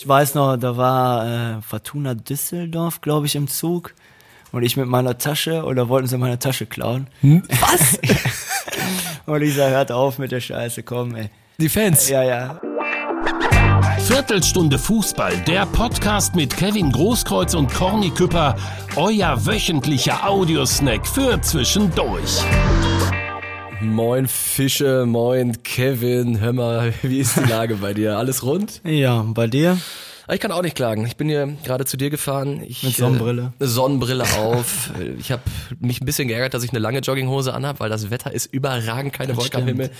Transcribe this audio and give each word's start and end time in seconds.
Ich 0.00 0.06
weiß 0.06 0.36
noch, 0.36 0.56
da 0.56 0.76
war 0.76 1.26
äh, 1.26 1.60
Fortuna 1.60 2.14
Düsseldorf, 2.14 3.00
glaube 3.00 3.26
ich, 3.26 3.34
im 3.34 3.48
Zug. 3.48 3.94
Und 4.52 4.62
ich 4.62 4.76
mit 4.76 4.86
meiner 4.86 5.18
Tasche 5.18 5.64
oder 5.64 5.88
wollten 5.88 6.06
sie 6.06 6.16
meine 6.16 6.38
Tasche 6.38 6.66
klauen. 6.66 7.08
Hm? 7.20 7.42
Was? 7.48 7.98
und 9.26 9.42
ich 9.42 9.56
sag, 9.56 9.70
hört 9.70 9.90
auf 9.90 10.20
mit 10.20 10.30
der 10.30 10.38
Scheiße, 10.38 10.84
komm, 10.84 11.16
ey. 11.16 11.30
Die 11.58 11.68
Fans? 11.68 12.08
Ja, 12.08 12.22
ja. 12.22 12.60
Viertelstunde 13.98 14.78
Fußball, 14.78 15.36
der 15.48 15.66
Podcast 15.66 16.36
mit 16.36 16.56
Kevin 16.56 16.92
Großkreuz 16.92 17.54
und 17.54 17.74
Corny 17.74 18.10
Küpper, 18.10 18.54
euer 18.94 19.44
wöchentlicher 19.44 20.24
Audiosnack 20.24 21.08
für 21.08 21.40
zwischendurch. 21.42 22.44
Moin 23.80 24.26
Fische, 24.26 25.06
moin 25.06 25.62
Kevin, 25.62 26.40
hör 26.40 26.52
mal, 26.52 26.92
wie 27.02 27.20
ist 27.20 27.36
die 27.36 27.48
Lage 27.48 27.76
bei 27.76 27.94
dir? 27.94 28.18
Alles 28.18 28.42
rund? 28.42 28.80
Ja, 28.84 29.22
bei 29.22 29.46
dir? 29.46 29.78
Ich 30.30 30.40
kann 30.40 30.52
auch 30.52 30.62
nicht 30.62 30.74
klagen. 30.76 31.06
Ich 31.06 31.16
bin 31.16 31.28
hier 31.28 31.56
gerade 31.64 31.84
zu 31.86 31.96
dir 31.96 32.10
gefahren. 32.10 32.62
Ich, 32.66 32.82
Mit 32.82 32.96
Sonnenbrille. 32.96 33.52
Äh, 33.58 33.66
Sonnenbrille 33.66 34.24
auf. 34.38 34.90
ich 35.18 35.30
habe 35.32 35.42
mich 35.78 36.00
ein 36.02 36.04
bisschen 36.06 36.28
geärgert, 36.28 36.54
dass 36.54 36.64
ich 36.64 36.70
eine 36.70 36.80
lange 36.80 36.98
Jogginghose 36.98 37.54
anhab, 37.54 37.80
weil 37.80 37.88
das 37.88 38.10
Wetter 38.10 38.32
ist 38.32 38.46
überragend, 38.52 39.12
keine 39.12 39.28
Das 39.28 39.38
Wolke 39.38 39.56
am 39.56 39.62
stimmt. 39.62 39.80
Himmel. 39.80 39.90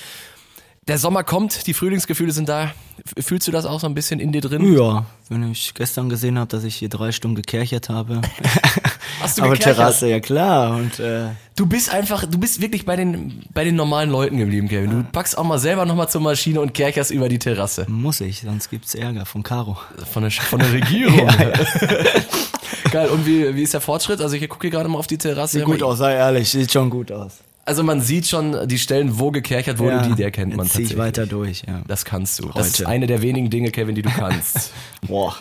Der 0.88 0.98
Sommer 0.98 1.22
kommt, 1.22 1.66
die 1.66 1.74
Frühlingsgefühle 1.74 2.32
sind 2.32 2.48
da. 2.48 2.72
Fühlst 3.18 3.46
du 3.46 3.52
das 3.52 3.64
auch 3.64 3.78
so 3.78 3.86
ein 3.86 3.94
bisschen 3.94 4.20
in 4.20 4.32
dir 4.32 4.40
drin? 4.40 4.74
Ja, 4.74 5.04
wenn 5.28 5.50
ich 5.50 5.74
gestern 5.74 6.08
gesehen 6.08 6.38
habe, 6.38 6.48
dass 6.48 6.64
ich 6.64 6.76
hier 6.76 6.88
drei 6.88 7.12
Stunden 7.12 7.36
gekerchert 7.36 7.88
habe. 7.88 8.22
Hast 9.20 9.38
du 9.38 9.42
Aber? 9.42 9.58
Terrasse, 9.58 10.08
ja 10.08 10.20
klar. 10.20 10.76
Und 10.76 10.98
äh, 11.00 11.28
Du 11.56 11.66
bist 11.66 11.92
einfach, 11.92 12.24
du 12.24 12.38
bist 12.38 12.60
wirklich 12.60 12.86
bei 12.86 12.94
den, 12.94 13.42
bei 13.52 13.64
den 13.64 13.74
normalen 13.74 14.10
Leuten 14.10 14.36
geblieben, 14.36 14.68
Kevin. 14.68 14.90
Du 14.90 15.02
packst 15.10 15.36
auch 15.36 15.42
mal 15.44 15.58
selber 15.58 15.86
nochmal 15.86 16.08
zur 16.08 16.20
Maschine 16.20 16.60
und 16.60 16.72
kercherst 16.72 17.10
über 17.10 17.28
die 17.28 17.40
Terrasse. 17.40 17.84
muss 17.88 18.20
ich, 18.20 18.42
sonst 18.42 18.70
gibt's 18.70 18.94
Ärger 18.94 19.26
von 19.26 19.42
Caro. 19.42 19.76
Von 20.12 20.22
der, 20.22 20.30
von 20.30 20.60
der 20.60 20.72
Regierung. 20.72 21.28
Geil, 22.92 23.08
und 23.08 23.26
wie, 23.26 23.54
wie 23.56 23.62
ist 23.62 23.74
der 23.74 23.80
Fortschritt? 23.80 24.20
Also 24.20 24.36
ich 24.36 24.48
gucke 24.48 24.68
hier 24.68 24.70
gerade 24.70 24.88
mal 24.88 24.98
auf 24.98 25.08
die 25.08 25.18
Terrasse. 25.18 25.58
Sieht 25.58 25.66
gut 25.66 25.82
aus, 25.82 25.98
sei 25.98 26.14
ehrlich, 26.14 26.48
sieht 26.48 26.72
schon 26.72 26.90
gut 26.90 27.10
aus. 27.10 27.38
Also 27.64 27.82
man 27.82 28.00
sieht 28.00 28.26
schon 28.26 28.66
die 28.66 28.78
Stellen, 28.78 29.18
wo 29.18 29.30
gekerchert 29.30 29.78
wurde, 29.78 30.00
die, 30.08 30.14
die 30.14 30.22
erkennt 30.22 30.56
man 30.56 30.64
Jetzt 30.66 30.76
zieh 30.76 30.82
ich 30.84 30.88
tatsächlich. 30.90 31.18
weiter 31.18 31.26
durch, 31.26 31.64
ja. 31.66 31.82
Das 31.86 32.04
kannst 32.06 32.38
du. 32.38 32.50
Das 32.54 32.68
ist 32.68 32.78
Heute. 32.78 32.88
eine 32.88 33.06
der 33.06 33.20
wenigen 33.20 33.50
Dinge, 33.50 33.70
Kevin, 33.70 33.94
die 33.94 34.02
du 34.02 34.10
kannst. 34.10 34.72
Boah. 35.06 35.36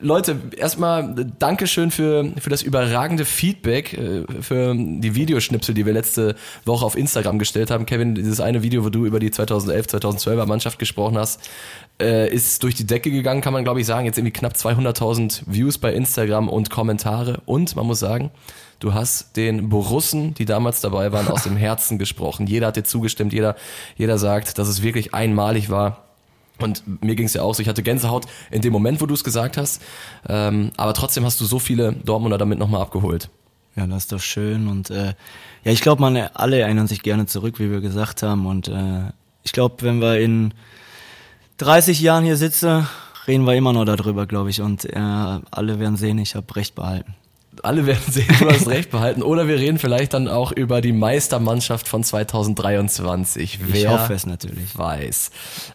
Leute, 0.00 0.40
erstmal 0.56 1.14
Dankeschön 1.38 1.90
für, 1.90 2.32
für 2.38 2.50
das 2.50 2.62
überragende 2.62 3.24
Feedback, 3.24 3.92
äh, 3.92 4.24
für 4.40 4.74
die 4.74 5.14
Videoschnipsel, 5.14 5.74
die 5.74 5.86
wir 5.86 5.92
letzte 5.92 6.36
Woche 6.64 6.84
auf 6.84 6.96
Instagram 6.96 7.38
gestellt 7.38 7.70
haben. 7.70 7.86
Kevin, 7.86 8.14
dieses 8.14 8.40
eine 8.40 8.62
Video, 8.62 8.84
wo 8.84 8.90
du 8.90 9.06
über 9.06 9.20
die 9.20 9.30
2011, 9.30 9.86
2012er 9.86 10.46
Mannschaft 10.46 10.78
gesprochen 10.78 11.18
hast, 11.18 11.40
äh, 12.00 12.32
ist 12.32 12.62
durch 12.62 12.74
die 12.74 12.86
Decke 12.86 13.10
gegangen, 13.10 13.40
kann 13.40 13.52
man 13.52 13.64
glaube 13.64 13.80
ich 13.80 13.86
sagen. 13.86 14.06
Jetzt 14.06 14.18
irgendwie 14.18 14.32
knapp 14.32 14.54
200.000 14.54 15.42
Views 15.46 15.78
bei 15.78 15.92
Instagram 15.92 16.48
und 16.48 16.70
Kommentare. 16.70 17.40
Und 17.46 17.76
man 17.76 17.86
muss 17.86 18.00
sagen, 18.00 18.30
du 18.80 18.94
hast 18.94 19.36
den 19.36 19.68
Borussen, 19.68 20.34
die 20.34 20.44
damals 20.44 20.80
dabei 20.80 21.12
waren, 21.12 21.28
aus 21.28 21.44
dem 21.44 21.56
Herzen 21.58 21.98
gesprochen. 21.98 22.46
Jeder 22.46 22.68
hat 22.68 22.76
dir 22.76 22.84
zugestimmt, 22.84 23.32
jeder, 23.32 23.56
jeder 23.96 24.18
sagt, 24.18 24.58
dass 24.58 24.68
es 24.68 24.82
wirklich 24.82 25.14
einmalig 25.14 25.70
war. 25.70 26.04
Und 26.58 27.02
mir 27.02 27.16
ging 27.16 27.26
es 27.26 27.34
ja 27.34 27.42
auch 27.42 27.54
so, 27.54 27.62
ich 27.62 27.68
hatte 27.68 27.82
Gänsehaut 27.82 28.26
in 28.50 28.62
dem 28.62 28.72
Moment, 28.72 29.00
wo 29.00 29.06
du 29.06 29.14
es 29.14 29.24
gesagt 29.24 29.56
hast. 29.56 29.82
Ähm, 30.28 30.70
aber 30.76 30.94
trotzdem 30.94 31.24
hast 31.24 31.40
du 31.40 31.44
so 31.44 31.58
viele 31.58 31.92
Dortmunder 31.92 32.38
damit 32.38 32.58
nochmal 32.58 32.80
abgeholt. 32.80 33.28
Ja, 33.76 33.86
das 33.86 34.04
ist 34.04 34.12
doch 34.12 34.20
schön. 34.20 34.68
Und 34.68 34.90
äh, 34.90 35.14
ja, 35.64 35.72
ich 35.72 35.80
glaube, 35.80 36.00
man 36.00 36.16
alle 36.16 36.60
erinnern 36.60 36.86
sich 36.86 37.02
gerne 37.02 37.26
zurück, 37.26 37.58
wie 37.58 37.70
wir 37.70 37.80
gesagt 37.80 38.22
haben. 38.22 38.46
Und 38.46 38.68
äh, 38.68 39.10
ich 39.42 39.52
glaube, 39.52 39.76
wenn 39.80 40.00
wir 40.00 40.20
in 40.20 40.54
30 41.58 42.00
Jahren 42.00 42.24
hier 42.24 42.36
sitzen, 42.36 42.86
reden 43.26 43.46
wir 43.46 43.54
immer 43.54 43.72
noch 43.72 43.84
darüber, 43.84 44.26
glaube 44.26 44.50
ich. 44.50 44.60
Und 44.60 44.84
äh, 44.84 44.98
alle 44.98 45.80
werden 45.80 45.96
sehen, 45.96 46.18
ich 46.18 46.36
habe 46.36 46.54
recht 46.54 46.74
behalten. 46.74 47.14
Alle 47.62 47.86
werden 47.86 48.02
sehen, 48.10 48.34
du 48.38 48.50
hast 48.50 48.68
recht 48.68 48.90
behalten. 48.90 49.22
Oder 49.22 49.48
wir 49.48 49.56
reden 49.56 49.78
vielleicht 49.78 50.14
dann 50.14 50.28
auch 50.28 50.52
über 50.52 50.80
die 50.80 50.92
Meistermannschaft 50.92 51.88
von 51.88 52.02
2023. 52.02 53.60
Wer 53.66 53.74
Ich 53.74 53.88
hoffe 53.88 54.14
es 54.14 54.26
natürlich. 54.26 54.76
weiß. 54.76 55.30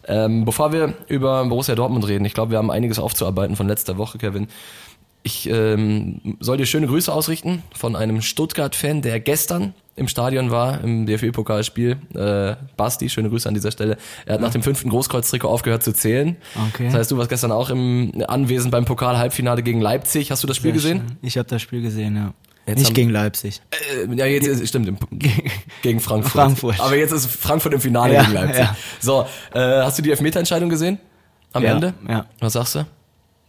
Ähm, 0.06 0.44
bevor 0.44 0.72
wir 0.72 0.94
über 1.08 1.44
Borussia 1.46 1.74
Dortmund 1.74 2.06
reden, 2.06 2.24
ich 2.24 2.34
glaube, 2.34 2.52
wir 2.52 2.58
haben 2.58 2.70
einiges 2.70 2.98
aufzuarbeiten 2.98 3.56
von 3.56 3.68
letzter 3.68 3.96
Woche, 3.98 4.18
Kevin. 4.18 4.48
Ich 5.22 5.48
ähm, 5.50 6.36
soll 6.40 6.56
dir 6.56 6.64
schöne 6.66 6.86
Grüße 6.86 7.12
ausrichten 7.12 7.62
von 7.74 7.94
einem 7.94 8.22
Stuttgart-Fan, 8.22 9.02
der 9.02 9.20
gestern 9.20 9.74
im 9.96 10.08
Stadion 10.08 10.50
war, 10.50 10.82
im 10.82 11.04
DFB-Pokalspiel. 11.04 11.98
Äh, 12.14 12.56
Basti, 12.78 13.10
schöne 13.10 13.28
Grüße 13.28 13.46
an 13.46 13.52
dieser 13.54 13.70
Stelle. 13.70 13.98
Er 14.24 14.34
hat 14.34 14.40
nach 14.40 14.50
dem 14.52 14.62
fünften 14.62 14.88
Großkreuztrikot 14.88 15.46
aufgehört 15.48 15.82
zu 15.82 15.92
zählen. 15.92 16.36
Okay. 16.72 16.86
Das 16.86 16.94
heißt, 16.94 17.10
du 17.10 17.18
warst 17.18 17.28
gestern 17.28 17.52
auch 17.52 17.68
im 17.68 18.12
Anwesen 18.28 18.70
beim 18.70 18.86
Pokal-Halbfinale 18.86 19.62
gegen 19.62 19.82
Leipzig. 19.82 20.30
Hast 20.30 20.42
du 20.42 20.46
das 20.46 20.56
Spiel 20.56 20.72
gesehen? 20.72 21.18
Ich 21.20 21.36
habe 21.36 21.46
das 21.48 21.60
Spiel 21.60 21.82
gesehen, 21.82 22.16
ja. 22.16 22.32
Jetzt 22.66 22.78
Nicht 22.78 22.86
haben- 22.88 22.94
gegen 22.94 23.10
Leipzig. 23.10 23.60
Äh, 24.08 24.14
ja, 24.14 24.24
jetzt 24.26 24.66
stimmt, 24.68 24.88
im, 24.88 24.96
gegen 25.82 26.00
Frankfurt. 26.00 26.32
Frankfurt. 26.32 26.80
Aber 26.80 26.96
jetzt 26.96 27.12
ist 27.12 27.26
Frankfurt 27.30 27.74
im 27.74 27.80
Finale 27.80 28.14
Ja, 28.14 28.22
gegen 28.22 28.34
Leipzig. 28.34 28.64
ja. 28.64 28.76
So, 29.00 29.26
äh, 29.52 29.82
hast 29.82 29.98
du 29.98 30.02
die 30.02 30.10
Elfmeterentscheidung 30.10 30.70
gesehen? 30.70 30.98
Am 31.52 31.62
Ja, 31.62 31.72
Ende? 31.72 31.92
ja. 32.08 32.26
Was 32.38 32.54
sagst 32.54 32.76
du? 32.76 32.86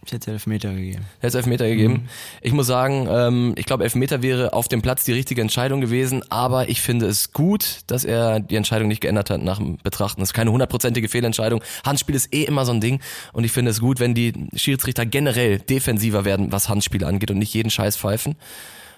Ich 0.03 0.12
hätte 0.13 0.31
Elfmeter 0.31 0.73
gegeben. 0.73 1.06
Hätte 1.19 1.38
Elfmeter 1.38 1.67
gegeben. 1.67 1.94
Mhm. 1.94 2.09
Ich 2.41 2.53
muss 2.53 2.66
sagen, 2.66 3.07
ähm, 3.09 3.53
ich 3.56 3.66
glaube, 3.66 3.84
Elfmeter 3.84 4.23
wäre 4.23 4.53
auf 4.53 4.67
dem 4.67 4.81
Platz 4.81 5.03
die 5.03 5.13
richtige 5.13 5.41
Entscheidung 5.41 5.79
gewesen, 5.79 6.23
aber 6.31 6.69
ich 6.69 6.81
finde 6.81 7.06
es 7.06 7.34
gut, 7.34 7.81
dass 7.85 8.03
er 8.03 8.40
die 8.40 8.56
Entscheidung 8.56 8.88
nicht 8.88 9.01
geändert 9.01 9.29
hat 9.29 9.44
nach 9.44 9.59
dem 9.59 9.78
Betrachten. 9.78 10.22
Das 10.22 10.29
ist 10.29 10.34
keine 10.34 10.51
hundertprozentige 10.51 11.07
Fehlentscheidung. 11.07 11.63
Handspiel 11.85 12.16
ist 12.16 12.34
eh 12.34 12.44
immer 12.44 12.66
so 12.66 12.72
ein 12.72 12.81
Ding 12.81 13.00
und 13.34 13.44
ich 13.44 13.51
finde 13.51 13.69
es 13.69 13.79
gut, 13.79 14.00
wenn 14.00 14.16
die 14.16 14.34
Schiedsrichter 14.56 15.06
generell 15.06 15.59
defensiver 15.59 16.25
werden, 16.25 16.51
was 16.51 16.67
Handspiele 16.67 17.06
angeht 17.06 17.29
und 17.29 17.38
nicht 17.38 17.53
jeden 17.53 17.69
Scheiß 17.69 17.95
pfeifen. 17.95 18.35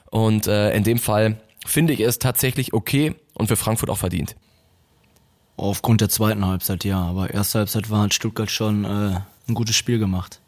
Und 0.10 0.48
äh, 0.48 0.74
in 0.74 0.84
dem 0.84 1.00
Fall 1.00 1.38
finde 1.66 1.92
ich 1.92 2.00
es 2.00 2.20
tatsächlich 2.20 2.74
okay 2.74 3.16
und 3.34 3.48
für 3.48 3.58
Frankfurt 3.58 3.90
auch 3.90 3.98
verdient. 3.98 4.36
Aufgrund 5.58 6.02
der 6.02 6.10
zweiten 6.10 6.46
Halbzeit, 6.46 6.84
ja. 6.86 7.02
Aber 7.02 7.30
erste 7.30 7.60
Halbzeit 7.60 7.90
war 7.90 8.02
halt 8.02 8.14
Stuttgart 8.14 8.50
schon 8.50 8.86
äh, 8.86 9.20
ein 9.48 9.54
gutes 9.54 9.76
Spiel 9.76 10.00
gemacht. 10.00 10.40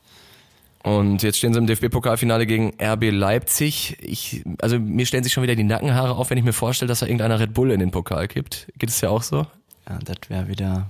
Und 0.86 1.24
jetzt 1.24 1.40
stehen 1.40 1.52
sie 1.52 1.58
im 1.58 1.66
DFB-Pokalfinale 1.66 2.46
gegen 2.46 2.74
RB 2.80 3.10
Leipzig. 3.10 3.98
Ich, 4.02 4.44
also 4.62 4.78
mir 4.78 5.08
stellen 5.08 5.24
sich 5.24 5.34
schon 5.34 5.42
wieder 5.42 5.56
die 5.56 5.64
Nackenhaare 5.64 6.16
auf, 6.16 6.30
wenn 6.30 6.38
ich 6.38 6.44
mir 6.44 6.54
vorstelle, 6.54 6.88
dass 6.88 7.00
da 7.00 7.08
irgendeiner 7.08 7.40
Red 7.40 7.56
Bull 7.56 7.72
in 7.72 7.80
den 7.80 7.90
Pokal 7.90 8.28
kippt. 8.28 8.68
Geht 8.78 8.92
es 8.92 9.02
ja 9.02 9.10
auch 9.10 9.24
so? 9.24 9.48
Ja, 9.90 9.98
das 10.06 10.18
wäre 10.30 10.48
wieder, 10.48 10.86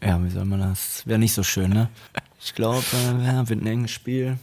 ja, 0.00 0.24
wie 0.24 0.30
soll 0.30 0.44
man 0.44 0.60
das, 0.60 1.02
wäre 1.04 1.18
nicht 1.18 1.34
so 1.34 1.42
schön, 1.42 1.70
ne? 1.70 1.88
Ich 2.40 2.54
glaube, 2.54 2.84
äh, 2.92 3.26
ja, 3.26 3.48
wird 3.48 3.60
ein 3.60 3.66
enges 3.66 3.90
Spiel. 3.90 4.38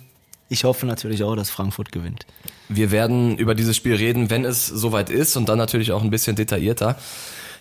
Ich 0.50 0.66
hoffe 0.66 0.86
natürlich 0.86 1.24
auch, 1.24 1.38
dass 1.38 1.50
Frankfurt 1.50 1.94
gewinnt. 1.94 2.26
Wir 2.68 2.92
werden 2.92 3.38
über 3.38 3.56
dieses 3.56 3.78
Spiel 3.78 3.96
reden, 3.96 4.30
wenn 4.30 4.44
es 4.44 4.68
soweit 4.68 5.10
ist 5.10 5.38
und 5.38 5.48
dann 5.48 5.58
natürlich 5.58 5.94
auch 5.94 6.04
ein 6.04 6.10
bisschen 6.10 6.36
detaillierter. 6.36 6.98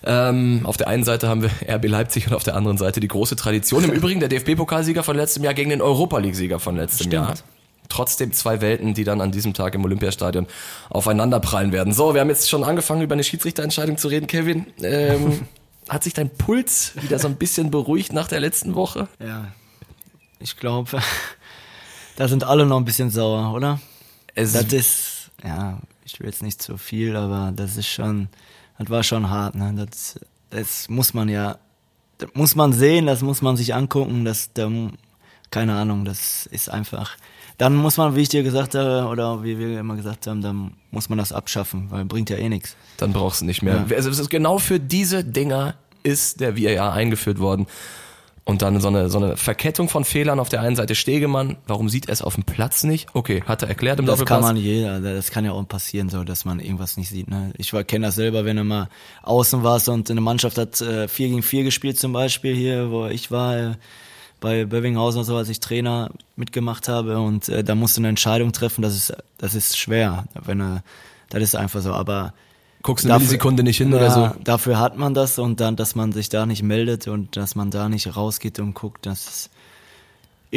Ähm, 0.06 0.60
auf 0.64 0.76
der 0.76 0.88
einen 0.88 1.04
Seite 1.04 1.28
haben 1.28 1.42
wir 1.42 1.50
RB 1.76 1.88
Leipzig 1.88 2.26
und 2.26 2.34
auf 2.34 2.42
der 2.42 2.56
anderen 2.56 2.78
Seite 2.78 3.00
die 3.00 3.08
große 3.08 3.36
Tradition. 3.36 3.84
Im 3.84 3.90
Übrigen 3.92 4.20
der 4.20 4.28
DFB-Pokalsieger 4.28 5.02
von 5.02 5.16
letztem 5.16 5.44
Jahr 5.44 5.54
gegen 5.54 5.70
den 5.70 5.80
Europa 5.80 6.18
League-Sieger 6.18 6.60
von 6.60 6.76
letztem 6.76 7.06
Stimmt. 7.06 7.12
Jahr. 7.14 7.34
Trotzdem 7.88 8.32
zwei 8.32 8.60
Welten, 8.60 8.94
die 8.94 9.04
dann 9.04 9.20
an 9.20 9.30
diesem 9.30 9.52
Tag 9.54 9.74
im 9.74 9.84
Olympiastadion 9.84 10.46
aufeinanderprallen 10.90 11.70
werden. 11.72 11.92
So, 11.92 12.14
wir 12.14 12.20
haben 12.22 12.28
jetzt 12.28 12.48
schon 12.48 12.64
angefangen, 12.64 13.02
über 13.02 13.12
eine 13.12 13.24
Schiedsrichterentscheidung 13.24 13.98
zu 13.98 14.08
reden, 14.08 14.26
Kevin. 14.26 14.66
Ähm, 14.82 15.42
hat 15.88 16.02
sich 16.02 16.14
dein 16.14 16.30
Puls 16.30 16.92
wieder 17.00 17.18
so 17.18 17.28
ein 17.28 17.36
bisschen 17.36 17.70
beruhigt 17.70 18.12
nach 18.12 18.28
der 18.28 18.40
letzten 18.40 18.74
Woche? 18.74 19.08
Ja, 19.20 19.48
ich 20.40 20.56
glaube, 20.56 20.98
da 22.16 22.28
sind 22.28 22.44
alle 22.44 22.66
noch 22.66 22.78
ein 22.78 22.84
bisschen 22.84 23.10
sauer, 23.10 23.54
oder? 23.54 23.80
Es, 24.34 24.52
Das 24.52 24.72
ist, 24.72 25.30
ja, 25.44 25.78
ich 26.04 26.18
will 26.20 26.26
jetzt 26.26 26.42
nicht 26.42 26.60
zu 26.62 26.76
viel, 26.78 27.16
aber 27.16 27.52
das 27.54 27.76
ist 27.76 27.86
schon, 27.88 28.28
das 28.78 28.90
war 28.90 29.02
schon 29.02 29.30
hart, 29.30 29.54
ne? 29.54 29.72
Das, 29.76 30.18
das 30.50 30.88
muss 30.88 31.14
man 31.14 31.28
ja, 31.28 31.58
das 32.18 32.30
muss 32.34 32.54
man 32.56 32.72
sehen, 32.72 33.06
das 33.06 33.22
muss 33.22 33.42
man 33.42 33.56
sich 33.56 33.74
angucken, 33.74 34.24
das, 34.24 34.52
da, 34.52 34.70
keine 35.50 35.74
Ahnung, 35.74 36.04
das 36.04 36.46
ist 36.46 36.68
einfach, 36.68 37.16
dann 37.58 37.76
muss 37.76 37.96
man, 37.96 38.16
wie 38.16 38.22
ich 38.22 38.28
dir 38.28 38.42
gesagt 38.42 38.74
habe, 38.74 39.08
oder 39.08 39.42
wie 39.44 39.58
wir 39.58 39.78
immer 39.78 39.96
gesagt 39.96 40.26
haben, 40.26 40.42
dann 40.42 40.72
muss 40.90 41.08
man 41.08 41.18
das 41.18 41.32
abschaffen, 41.32 41.90
weil 41.90 42.04
bringt 42.04 42.30
ja 42.30 42.36
eh 42.36 42.48
nichts. 42.48 42.76
dann 42.96 43.12
brauchst 43.12 43.40
du 43.40 43.44
nicht 43.44 43.62
mehr. 43.62 43.84
Ja. 43.88 43.96
Also 43.96 44.10
es 44.10 44.18
ist 44.18 44.30
genau 44.30 44.58
für 44.58 44.80
diese 44.80 45.24
Dinger 45.24 45.74
ist 46.02 46.40
der 46.40 46.56
VAR 46.56 46.92
eingeführt 46.92 47.38
worden. 47.38 47.66
Und 48.46 48.60
dann 48.60 48.78
so 48.78 48.88
eine, 48.88 49.08
so 49.08 49.16
eine 49.16 49.38
Verkettung 49.38 49.88
von 49.88 50.04
Fehlern 50.04 50.38
auf 50.38 50.50
der 50.50 50.60
einen 50.60 50.76
Seite 50.76 50.94
Stegemann. 50.94 51.56
Warum 51.66 51.88
sieht 51.88 52.08
er 52.08 52.12
es 52.12 52.20
auf 52.20 52.34
dem 52.34 52.44
Platz 52.44 52.84
nicht? 52.84 53.08
Okay, 53.14 53.42
hat 53.46 53.62
er 53.62 53.68
erklärt 53.68 53.98
im 53.98 54.04
Das 54.04 54.18
Doppelpass. 54.18 54.46
kann 54.46 54.54
man 54.54 54.62
jeder, 54.62 55.00
das 55.00 55.30
kann 55.30 55.46
ja 55.46 55.52
auch 55.52 55.66
passieren, 55.66 56.10
so 56.10 56.24
dass 56.24 56.44
man 56.44 56.60
irgendwas 56.60 56.98
nicht 56.98 57.08
sieht. 57.08 57.28
Ne? 57.28 57.52
Ich 57.56 57.70
kenne 57.86 58.06
das 58.06 58.16
selber, 58.16 58.44
wenn 58.44 58.58
du 58.58 58.64
mal 58.64 58.88
außen 59.22 59.62
warst 59.62 59.88
und 59.88 60.10
eine 60.10 60.20
Mannschaft 60.20 60.58
hat 60.58 60.78
äh, 60.82 61.08
4 61.08 61.28
gegen 61.28 61.42
4 61.42 61.64
gespielt 61.64 61.98
zum 61.98 62.12
Beispiel 62.12 62.54
hier, 62.54 62.90
wo 62.90 63.06
ich 63.06 63.30
war, 63.30 63.56
äh, 63.56 63.72
bei 64.40 64.66
Bövinghausen 64.66 65.20
und 65.20 65.24
so, 65.24 65.36
als 65.36 65.48
ich 65.48 65.60
Trainer 65.60 66.10
mitgemacht 66.36 66.86
habe 66.86 67.18
und 67.18 67.48
äh, 67.48 67.64
da 67.64 67.74
musst 67.74 67.96
du 67.96 68.02
eine 68.02 68.08
Entscheidung 68.08 68.52
treffen, 68.52 68.82
das 68.82 68.94
ist, 68.94 69.16
das 69.38 69.54
ist 69.54 69.78
schwer, 69.78 70.26
wenn 70.34 70.60
äh, 70.60 70.80
das 71.30 71.42
ist 71.42 71.56
einfach 71.56 71.80
so, 71.80 71.94
aber 71.94 72.34
Guckst 72.84 73.06
eine 73.06 73.14
Millisekunde 73.14 73.62
nicht 73.62 73.78
hin 73.78 73.94
oder 73.94 74.10
so. 74.10 74.30
Dafür 74.44 74.78
hat 74.78 74.98
man 74.98 75.14
das 75.14 75.38
und 75.38 75.58
dann, 75.58 75.74
dass 75.74 75.94
man 75.94 76.12
sich 76.12 76.28
da 76.28 76.44
nicht 76.44 76.62
meldet 76.62 77.08
und 77.08 77.34
dass 77.34 77.54
man 77.54 77.70
da 77.70 77.88
nicht 77.88 78.14
rausgeht 78.14 78.58
und 78.60 78.74
guckt, 78.74 79.06
das 79.06 79.48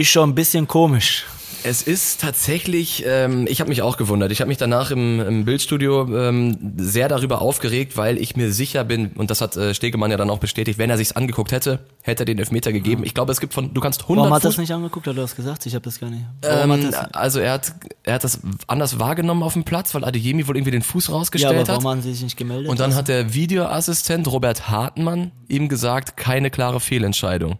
ist, 0.02 0.10
schon 0.10 0.30
ein 0.30 0.36
bisschen 0.36 0.68
komisch. 0.68 1.26
Es 1.64 1.82
ist 1.82 2.22
tatsächlich, 2.22 3.04
ähm, 3.06 3.46
ich 3.50 3.60
habe 3.60 3.70
mich 3.70 3.82
auch 3.82 3.98
gewundert. 3.98 4.32
Ich 4.32 4.40
habe 4.42 4.48
mich 4.48 4.58
danach 4.58 4.92
im, 4.92 5.20
im 5.20 5.44
Bildstudio 5.44 6.08
ähm, 6.16 6.76
sehr 6.78 7.10
darüber 7.10 7.42
aufgeregt, 7.42 7.98
weil 7.98 8.20
ich 8.20 8.36
mir 8.36 8.54
sicher 8.54 8.84
bin, 8.84 9.08
und 9.16 9.32
das 9.32 9.42
hat 9.42 9.58
äh, 9.58 9.74
Stegemann 9.74 10.12
ja 10.12 10.18
dann 10.18 10.30
auch 10.30 10.38
bestätigt, 10.38 10.78
wenn 10.78 10.90
er 10.90 10.98
sich's 10.98 11.14
angeguckt 11.14 11.52
hätte, 11.52 11.80
hätte 12.04 12.24
er 12.24 12.26
den 12.26 12.38
Elfmeter 12.38 12.72
gegeben. 12.72 13.04
Ich 13.04 13.16
glaube, 13.16 13.32
es 13.32 13.42
gibt 13.42 13.54
von, 13.54 13.74
du 13.74 13.82
kannst 13.82 14.04
100 14.04 14.22
Warum 14.22 14.34
hat 14.36 14.44
er 14.44 14.50
Fuß- 14.50 14.52
das 14.52 14.58
nicht 14.60 14.72
angeguckt? 14.72 15.08
Hat 15.08 15.18
er 15.18 15.22
das 15.22 15.36
gesagt? 15.36 15.66
Ich 15.66 15.74
habe 15.74 15.84
das 15.84 16.00
gar 16.00 16.10
nicht. 16.10 16.24
Warum 16.42 16.72
ähm, 16.72 16.86
hat 16.86 16.94
das, 16.94 17.14
also 17.14 17.40
er 17.40 17.54
hat, 17.54 17.74
er 18.04 18.14
hat 18.14 18.24
das 18.24 18.40
anders 18.68 19.00
wahrgenommen 19.00 19.42
auf 19.44 19.54
dem 19.54 19.64
Platz, 19.64 19.94
weil 19.96 20.06
Adeyemi 20.06 20.48
wohl 20.48 20.56
irgendwie 20.56 20.72
den 20.72 20.84
Fuß 20.84 21.08
ja, 21.08 21.14
rausgestellt 21.16 21.54
aber 21.54 21.62
hat. 21.62 21.68
warum 21.70 21.88
haben 21.88 22.02
sie 22.02 22.14
sich 22.14 22.24
nicht 22.24 22.38
gemeldet? 22.38 22.70
Und 22.70 22.80
dann 22.80 22.94
hat 22.94 23.08
der 23.08 23.34
Videoassistent 23.34 24.28
Robert 24.32 24.70
Hartmann 24.70 25.32
ihm 25.48 25.68
gesagt, 25.70 26.18
keine 26.18 26.52
klare 26.52 26.80
Fehlentscheidung. 26.80 27.58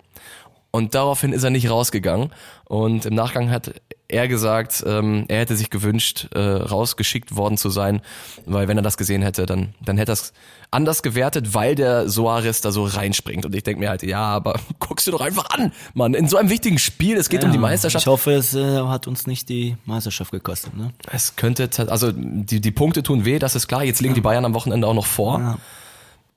Und 0.72 0.96
daraufhin 0.96 1.34
ist 1.34 1.44
er 1.44 1.50
nicht 1.50 1.70
rausgegangen. 1.70 2.32
Und 2.66 3.06
im 3.06 3.16
Nachgang 3.16 3.50
hat 3.50 3.74
er 4.10 4.28
gesagt, 4.28 4.84
ähm, 4.86 5.26
er 5.28 5.40
hätte 5.40 5.56
sich 5.56 5.70
gewünscht, 5.70 6.28
äh, 6.34 6.40
rausgeschickt 6.40 7.36
worden 7.36 7.58
zu 7.58 7.70
sein, 7.70 8.02
weil 8.46 8.68
wenn 8.68 8.78
er 8.78 8.84
das 8.84 8.98
gesehen 8.98 9.22
hätte, 9.22 9.46
dann, 9.46 9.74
dann 9.84 9.98
hätte 9.98 10.12
er 10.12 10.14
es 10.14 10.34
anders 10.72 11.04
gewertet, 11.04 11.54
weil 11.54 11.76
der 11.76 12.10
Soares 12.10 12.62
da 12.62 12.72
so 12.72 12.86
reinspringt. 12.86 13.46
Und 13.46 13.56
ich 13.56 13.64
denke 13.64 13.80
mir 13.80 13.90
halt, 13.90 14.04
ja, 14.04 14.24
aber 14.24 14.60
guckst 14.80 15.08
du 15.08 15.12
doch 15.12 15.22
einfach 15.22 15.50
an, 15.50 15.72
Mann. 15.94 16.14
In 16.14 16.28
so 16.28 16.38
einem 16.38 16.50
wichtigen 16.50 16.80
Spiel, 16.80 17.18
es 17.18 17.30
geht 17.30 17.44
um 17.44 17.52
die 17.52 17.58
Meisterschaft. 17.58 18.04
Ich 18.04 18.08
hoffe, 18.08 18.32
es 18.34 18.54
äh, 18.54 18.82
hat 18.82 19.08
uns 19.08 19.28
nicht 19.28 19.50
die 19.50 19.78
Meisterschaft 19.86 20.32
gekostet. 20.32 20.76
Ne? 20.76 20.94
Es 21.12 21.36
könnte, 21.36 21.70
also 21.90 22.12
die, 22.14 22.62
die 22.62 22.72
Punkte 22.72 23.04
tun 23.04 23.26
weh, 23.26 23.40
das 23.40 23.56
ist 23.56 23.68
klar. 23.68 23.84
Jetzt 23.84 24.02
legen 24.02 24.14
die 24.14 24.22
Bayern 24.22 24.46
am 24.46 24.54
Wochenende 24.54 24.88
auch 24.88 24.94
noch 24.94 25.06
vor. 25.06 25.40
Ja. 25.40 25.58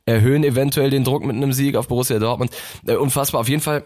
Erhöhen 0.06 0.42
eventuell 0.42 0.90
den 0.90 1.04
Druck 1.04 1.24
mit 1.24 1.36
einem 1.36 1.52
Sieg 1.52 1.76
auf 1.76 1.86
Borussia 1.86 2.18
Dortmund. 2.18 2.50
Äh, 2.86 2.94
unfassbar. 2.94 3.40
Auf 3.40 3.48
jeden 3.48 3.62
Fall 3.62 3.84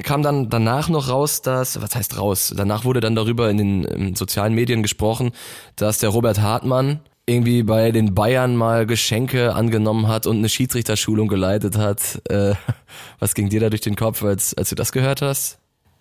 kam 0.00 0.22
dann 0.22 0.48
danach 0.48 0.88
noch 0.88 1.08
raus, 1.08 1.42
dass, 1.42 1.80
was 1.82 1.94
heißt 1.94 2.18
raus? 2.18 2.54
Danach 2.56 2.84
wurde 2.84 3.00
dann 3.00 3.14
darüber 3.14 3.50
in 3.50 3.58
den 3.58 3.84
in 3.84 4.14
sozialen 4.14 4.54
Medien 4.54 4.82
gesprochen, 4.82 5.32
dass 5.76 5.98
der 5.98 6.08
Robert 6.08 6.40
Hartmann 6.40 7.00
irgendwie 7.26 7.62
bei 7.62 7.92
den 7.92 8.14
Bayern 8.14 8.56
mal 8.56 8.86
Geschenke 8.86 9.54
angenommen 9.54 10.08
hat 10.08 10.26
und 10.26 10.38
eine 10.38 10.48
Schiedsrichterschulung 10.48 11.28
geleitet 11.28 11.76
hat. 11.76 12.22
Äh, 12.28 12.54
was 13.18 13.34
ging 13.34 13.48
dir 13.48 13.60
da 13.60 13.70
durch 13.70 13.82
den 13.82 13.96
Kopf, 13.96 14.22
als, 14.24 14.54
als 14.54 14.70
du 14.70 14.74
das 14.74 14.92
gehört 14.92 15.22
hast? 15.22 15.58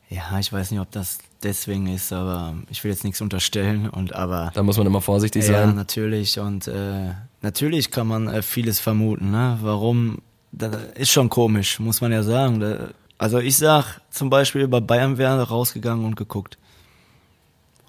Ja, 0.09 0.39
ich 0.39 0.51
weiß 0.51 0.71
nicht, 0.71 0.79
ob 0.79 0.91
das 0.91 1.19
deswegen 1.43 1.87
ist, 1.87 2.11
aber 2.11 2.55
ich 2.69 2.83
will 2.83 2.91
jetzt 2.91 3.03
nichts 3.03 3.21
unterstellen. 3.21 3.89
Und 3.89 4.13
aber 4.13 4.51
Da 4.53 4.63
muss 4.63 4.77
man 4.77 4.87
immer 4.87 5.01
vorsichtig 5.01 5.47
ja, 5.47 5.65
sein. 5.65 5.75
natürlich 5.75 6.39
und 6.39 6.67
äh, 6.67 7.11
natürlich 7.41 7.91
kann 7.91 8.07
man 8.07 8.27
äh, 8.27 8.41
vieles 8.41 8.79
vermuten. 8.79 9.31
Ne? 9.31 9.57
Warum? 9.61 10.19
Das 10.51 10.75
ist 10.95 11.11
schon 11.11 11.29
komisch, 11.29 11.79
muss 11.79 12.01
man 12.01 12.11
ja 12.11 12.23
sagen. 12.23 12.59
Da, 12.59 12.89
also 13.21 13.37
ich 13.37 13.55
sag 13.55 14.01
zum 14.09 14.31
Beispiel 14.31 14.67
bei 14.67 14.79
Bayern 14.79 15.19
wäre 15.19 15.47
rausgegangen 15.47 16.05
und 16.05 16.15
geguckt. 16.15 16.57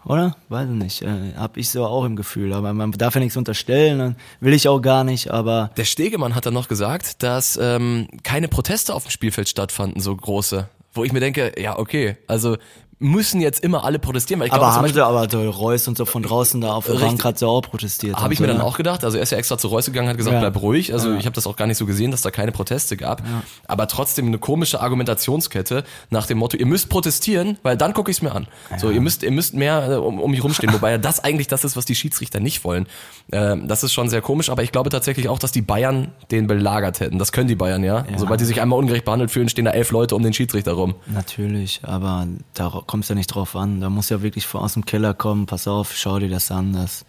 Oder? 0.05 0.37
Weiß 0.51 0.69
ich 0.69 0.75
nicht. 0.75 1.01
Äh, 1.01 1.33
hab 1.37 1.57
ich 1.57 1.71
so 1.71 1.87
auch 1.87 2.05
im 2.05 2.17
Gefühl. 2.17 2.53
Aber 2.53 2.75
man 2.75 2.93
darf 2.93 3.15
ja 3.15 3.21
nichts 3.21 3.39
unterstellen, 3.39 4.01
und 4.03 4.17
will 4.41 4.53
ich 4.53 4.69
auch 4.69 4.81
gar 4.81 5.05
nicht, 5.05 5.31
aber 5.31 5.71
Der 5.79 5.87
Stegemann 5.87 6.35
hat 6.35 6.45
dann 6.45 6.53
noch 6.53 6.69
gesagt, 6.69 7.23
dass 7.23 7.59
ähm, 7.61 8.09
keine 8.23 8.49
Proteste 8.49 8.95
auf 8.95 9.05
dem 9.05 9.11
Spielfeld 9.11 9.49
stattfanden, 9.49 10.03
so 10.03 10.15
große. 10.15 10.69
Wo 10.93 11.03
ich 11.03 11.15
mir 11.15 11.21
denke, 11.21 11.55
ja, 11.59 11.79
okay, 11.79 12.19
also 12.27 12.59
müssen 13.03 13.41
jetzt 13.41 13.63
immer 13.63 13.85
alle 13.85 13.99
protestieren, 13.99 14.41
weil 14.41 14.47
ich 14.47 14.53
glaube 14.53 14.65
aber 14.67 14.73
zum 14.73 14.77
haben 14.79 14.83
Beispiel, 14.85 15.03
sie 15.03 15.07
aber 15.07 15.27
der 15.27 15.49
Reus 15.51 15.89
und 15.89 15.99
so 15.99 16.05
von 16.05 16.23
draußen 16.23 16.61
da 16.61 16.73
auf 16.73 16.89
Richtig. 16.89 17.05
Bank 17.07 17.25
hat 17.25 17.39
sie 17.39 17.47
auch 17.47 17.61
protestiert. 17.63 18.17
habe 18.17 18.33
ich 18.33 18.41
und 18.41 18.47
mir 18.47 18.53
so, 18.53 18.59
dann 18.59 18.67
auch 18.67 18.77
gedacht, 18.77 19.05
also 19.05 19.17
er 19.17 19.23
ist 19.23 19.31
ja 19.31 19.39
extra 19.39 19.59
zu 19.59 19.69
Reus 19.69 19.87
gegangen, 19.87 20.09
hat 20.09 20.17
gesagt, 20.17 20.35
Ja. 20.35 20.41
bleib 20.41 20.63
ruhig. 20.63 20.93
Also 20.93 21.11
Ja. 21.11 21.17
ich 21.19 21.27
habe 21.27 21.35
das 21.35 21.47
auch 21.47 21.57
gar 21.57 21.67
nicht 21.67 21.77
so 21.79 21.85
gesehen, 21.87 22.11
dass 22.11 22.23
da 22.23 22.31
keine 22.31 22.53
Proteste 22.53 22.97
gab. 22.97 23.23
Aber 23.67 23.87
trotzdem 23.89 24.27
eine 24.29 24.39
komische 24.39 24.81
Argumentationskette 24.81 25.85
nach 26.11 26.27
dem 26.27 26.39
Motto, 26.39 26.57
ihr 26.57 26.67
müsst 26.67 26.89
protestieren, 26.89 27.59
weil 27.63 27.77
dann 27.77 27.93
gucke 27.93 28.11
ich 28.11 28.19
es 28.19 28.23
mir 28.23 28.33
an. 28.35 28.47
So, 28.79 28.91
ihr 28.91 29.01
müsst, 29.01 29.23
ihr 29.23 29.31
müsst 29.31 29.55
mehr 29.55 29.91
äh, 29.91 29.95
um, 29.97 30.21
um 30.21 30.31
mich 30.31 30.43
rumstehen, 30.43 30.73
wobei 30.73 30.93
ja 30.93 30.99
das 30.99 31.23
eigentlich 31.23 31.49
das 31.49 31.65
ist, 31.65 31.77
was 31.77 31.85
die 31.85 31.95
Schiedsrichter 31.95 32.41
nicht 32.41 32.65
wollen. 32.65 32.87
Ähm, 33.33 33.69
das 33.69 33.83
ist 33.85 33.93
schon 33.93 34.09
sehr 34.09 34.21
komisch, 34.23 34.49
aber 34.51 34.63
ich 34.63 34.73
glaube 34.73 34.91
tatsächlich 34.91 35.29
auch, 35.29 35.39
dass 35.39 35.53
die 35.53 35.63
Bayern 35.63 36.09
den 36.31 36.47
belagert 36.47 37.01
hätten. 37.01 37.19
Das 37.19 37.33
können 37.33 37.49
die 37.49 37.55
Bayern, 37.57 37.83
ja. 37.85 38.05
Sobald 38.17 38.41
die 38.41 38.45
sich 38.45 38.61
einmal 38.61 38.79
ungerecht 38.79 39.05
behandelt 39.05 39.31
fühlen, 39.31 39.49
stehen 39.49 39.65
da 39.65 39.73
elf 39.73 39.91
Leute 39.91 40.15
um 40.15 40.23
den 40.23 40.33
Schiedsrichter 40.33 40.73
rum. 40.73 40.95
Natürlich, 41.07 41.81
aber 41.83 42.27
da 42.55 42.83
kommt 42.93 43.05
es 43.05 43.09
ja 43.09 43.15
nicht 43.15 43.29
drauf 43.29 43.57
an. 43.57 43.81
Da 43.81 43.89
muss 43.89 44.11
ja 44.11 44.21
wirklich 44.21 44.55
aus 44.55 44.75
dem 44.75 44.85
Keller 44.85 45.15
kommen. 45.15 45.47
Pass 45.47 45.67
auf, 45.67 45.97
schau 45.97 46.19
dir 46.19 46.29
das 46.29 46.51
an. 46.51 46.75
Das 46.75 47.07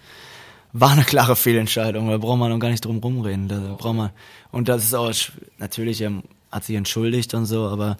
war 0.72 0.92
eine 0.92 1.04
klare 1.04 1.36
Fehlentscheidung. 1.36 2.08
Da 2.08 2.18
braucht 2.18 2.40
man 2.40 2.50
noch 2.50 2.60
gar 2.60 2.70
nicht 2.70 2.86
drum 2.86 3.00
rumreden. 3.00 3.50
Da 3.50 3.60
braucht 3.78 3.94
man 3.94 4.12
und 4.54 4.70
das 4.70 4.86
ist 4.86 4.94
auch 4.94 5.12
natürlich 5.58 6.00
er 6.00 6.24
hat 6.52 6.64
sich 6.64 6.78
entschuldigt 6.78 7.34
und 7.34 7.48
so, 7.48 7.68
aber 7.68 7.98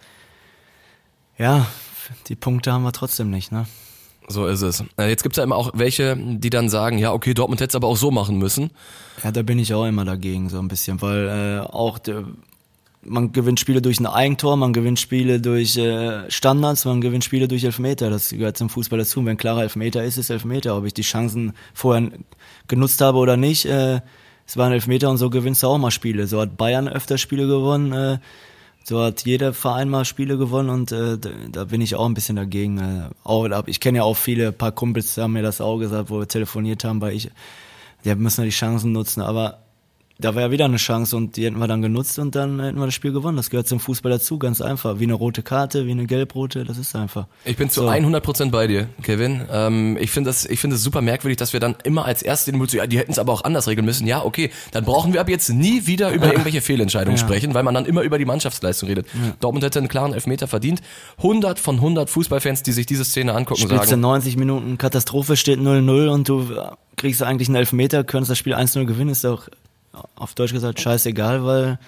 ja, 1.38 1.66
die 2.28 2.38
Punkte 2.38 2.72
haben 2.72 2.84
wir 2.84 2.94
trotzdem 2.94 3.30
nicht, 3.30 3.52
ne? 3.52 3.66
So 4.30 4.46
ist 4.48 4.62
es. 4.62 4.82
Äh, 4.98 5.10
Jetzt 5.10 5.24
gibt's 5.24 5.38
ja 5.38 5.44
immer 5.44 5.58
auch 5.58 5.72
welche, 5.74 6.16
die 6.16 6.50
dann 6.50 6.70
sagen, 6.70 6.98
ja, 7.00 7.12
okay, 7.12 7.34
Dortmund 7.34 7.60
hätte 7.60 7.72
es 7.72 7.76
aber 7.76 7.90
auch 7.90 7.98
so 7.98 8.12
machen 8.12 8.38
müssen. 8.38 8.72
Ja, 9.26 9.32
da 9.34 9.42
bin 9.42 9.60
ich 9.60 9.74
auch 9.74 9.86
immer 9.86 10.06
dagegen 10.06 10.48
so 10.48 10.60
ein 10.60 10.70
bisschen, 10.70 11.02
weil 11.02 11.28
äh, 11.28 11.60
auch 11.70 12.00
der, 12.00 12.24
man 13.06 13.32
gewinnt 13.32 13.60
Spiele 13.60 13.82
durch 13.82 14.00
ein 14.00 14.06
Eigentor, 14.06 14.58
man 14.58 14.74
gewinnt 14.74 15.00
Spiele 15.00 15.40
durch 15.42 15.78
äh, 15.78 16.30
Standards, 16.30 16.86
man 16.86 17.02
gewinnt 17.02 17.24
Spiele 17.24 17.48
durch 17.48 17.64
Elfmeter. 17.64 18.10
Das 18.10 18.30
gehört 18.30 18.58
zum 18.58 18.70
Fußball 18.70 19.00
dazu. 19.00 19.20
Und 19.20 19.26
wenn 19.26 19.38
klarer 19.38 19.64
Elfmeter 19.64 20.04
ist, 20.04 20.18
ist 20.18 20.30
Elfmeter. 20.30 20.78
Ob 20.78 20.86
ich 20.86 20.94
die 20.94 21.02
Chancen 21.02 21.54
vorher 21.74 22.12
genutzt 22.68 23.02
habe 23.02 23.18
oder 23.18 23.38
nicht, 23.38 23.66
äh, 23.66 24.02
es 24.46 24.58
waren 24.58 24.74
Elfmeter 24.74 25.10
und 25.10 25.18
so 25.18 25.30
gewinnst 25.30 25.64
du 25.64 25.68
auch 25.68 25.78
mal 25.78 25.92
Spiele. 25.92 26.28
So 26.28 26.42
hat 26.42 26.58
Bayern 26.58 26.88
öfter 26.88 27.18
Spiele 27.18 27.48
gewonnen, 27.48 27.94
äh, 27.94 28.18
so 28.84 29.02
hat 29.02 29.26
jeder 29.26 29.54
Verein 29.54 29.90
mal 29.90 30.04
Spiele 30.04 30.38
gewonnen 30.38 30.70
und 30.70 30.92
äh, 30.92 31.18
da, 31.18 31.30
da 31.50 31.64
bin 31.66 31.80
ich 31.80 31.96
auch 31.96 32.06
ein 32.06 32.14
bisschen 32.14 32.36
dagegen. 32.36 32.78
Äh, 32.78 33.10
auch, 33.24 33.48
ich 33.68 33.80
kenne 33.80 34.00
ja 34.00 34.04
auch 34.04 34.18
viele, 34.18 34.52
paar 34.52 34.74
Kumpels 34.74 35.18
haben 35.18 35.34
mir 35.34 35.44
das 35.44 35.62
auch 35.62 35.78
gesagt, 35.78 36.10
wo 36.10 36.20
wir 36.20 36.28
telefoniert 36.28 36.84
haben, 36.84 37.00
weil 37.00 37.16
ich, 37.16 37.32
wir 38.04 38.16
müssen 38.18 38.42
ja 38.42 38.46
die 38.46 38.52
Chancen 38.52 38.92
nutzen, 38.92 39.22
aber 39.22 39.60
da 40.20 40.36
war 40.36 40.44
ja 40.44 40.52
wieder 40.52 40.66
eine 40.66 40.78
Chance 40.78 41.18
und 41.18 41.36
die 41.38 41.46
hätten 41.46 41.58
wir 41.58 41.68
dann 41.68 41.82
genutzt 41.82 42.20
und 42.20 42.36
dann 42.36 42.60
hätten 42.62 42.78
wir 42.80 42.86
das 42.86 42.94
Spiel 42.94 43.12
gewonnen. 43.12 43.36
Das 43.36 43.50
gehört 43.50 43.68
zum 43.68 43.80
Fußball 43.80 44.12
dazu, 44.12 44.38
ganz 44.38 44.62
einfach. 44.62 45.00
Wie 45.00 45.04
eine 45.06 45.16
rote 45.16 45.42
Karte, 45.42 45.86
wie 45.88 45.92
eine 45.92 46.06
gelbrote, 46.06 46.64
das 46.64 46.78
ist 46.78 46.96
einfach. 46.96 47.26
Ich 47.46 47.58
bin 47.58 47.70
zu 47.70 47.82
So. 47.82 47.90
100% 47.90 48.52
bei 48.52 48.68
dir, 48.68 48.88
Kevin. 49.02 49.42
Ähm, 49.52 49.98
ich 50.00 50.12
finde 50.12 50.30
das, 50.30 50.46
ich 50.46 50.60
finde 50.60 50.76
es 50.76 50.84
super 50.84 51.02
merkwürdig, 51.02 51.38
dass 51.38 51.52
wir 51.54 51.60
dann 51.60 51.76
immer 51.84 52.06
als 52.06 52.22
erstes 52.22 52.46
den 52.46 52.58
Mut 52.58 52.70
so, 52.72 52.78
ja, 52.78 52.86
die 52.88 52.98
hätten 53.00 53.12
es 53.12 53.20
aber 53.20 53.34
auch 53.34 53.44
anders 53.44 53.68
regeln 53.68 53.86
müssen. 53.86 54.06
Ja, 54.08 54.24
okay, 54.24 54.52
dann 54.72 54.86
brauchen 54.86 55.14
wir 55.14 55.20
ab 55.22 55.30
jetzt 55.30 55.50
nie 55.50 55.88
wieder 55.88 56.12
über 56.12 56.28
irgendwelche 56.32 56.62
Fehlentscheidungen 56.62 57.18
Ja. 57.18 57.26
sprechen, 57.26 57.54
weil 57.56 57.64
man 57.64 57.74
dann 57.74 57.86
immer 57.86 58.02
über 58.04 58.18
die 58.20 58.26
Mannschaftsleistung 58.26 58.90
redet. 58.90 59.08
Dortmund 59.40 59.66
hätte 59.66 59.80
einen 59.80 59.88
klaren 59.88 60.14
Elfmeter 60.14 60.48
verdient. 60.48 60.82
100 61.18 61.60
von 61.60 61.76
100 61.76 62.10
Fußballfans, 62.10 62.62
die 62.64 62.72
sich 62.72 62.86
diese 62.86 63.04
Szene 63.04 63.34
angucken, 63.34 63.62
Spielst 63.62 63.86
du 63.86 63.90
sagen, 63.90 64.02
90 64.02 64.38
Minuten 64.38 64.78
Katastrophe, 64.78 65.36
steht 65.38 65.60
0-0 65.60 66.08
und 66.10 66.30
du 66.30 66.50
kriegst 66.98 67.24
eigentlich 67.24 67.48
einen 67.50 67.56
Elfmeter, 67.56 68.04
könntest 68.04 68.30
das 68.32 68.38
Spiel 68.38 68.54
1-0 68.54 68.86
gewinnen, 68.86 69.10
ist 69.10 69.24
doch 69.24 69.50
auf 70.16 70.34
Deutsch 70.34 70.54
gesagt 70.54 70.80
scheißegal, 70.80 71.46
weil 71.46 71.80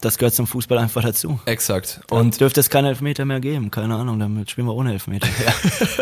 das 0.00 0.16
gehört 0.16 0.34
zum 0.34 0.46
Fußball 0.46 0.78
einfach 0.78 1.02
dazu. 1.02 1.38
exakt. 1.44 2.00
Und 2.10 2.18
Und 2.18 2.40
dürfte 2.40 2.60
es 2.60 2.70
keine 2.70 2.88
Elfmeter 2.88 3.24
mehr 3.24 3.40
geben, 3.40 3.70
keine 3.70 3.94
Ahnung, 3.96 4.18
damit 4.18 4.50
spielen 4.50 4.66
wir 4.66 4.74
ohne 4.74 4.92
Elfmeter. 4.92 5.28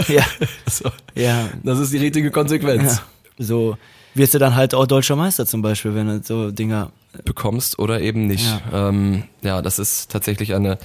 Ja, 0.08 0.14
ja, 0.14 0.24
so, 0.68 0.90
ja, 1.14 1.48
das 1.62 1.78
ist 1.80 1.92
die 1.92 1.98
richtige 1.98 2.30
Konsequenz. 2.30 2.96
ja. 2.96 3.44
So 3.44 3.76
wirst 4.14 4.34
du 4.34 4.38
dann 4.38 4.54
halt 4.56 4.74
auch 4.74 4.86
deutscher 4.86 5.16
Meister 5.16 5.46
zum 5.46 5.62
Beispiel, 5.62 5.94
wenn 5.94 6.06
du 6.08 6.20
so 6.22 6.50
Dinger 6.50 6.90
bekommst 7.24 7.78
oder 7.78 8.00
eben 8.00 8.26
nicht. 8.26 8.46
Ja, 8.72 8.88
ähm, 8.88 9.24
ja 9.42 9.62
das 9.62 9.78
ist 9.78 10.10
tatsächlich 10.10 10.54
eine, 10.54 10.78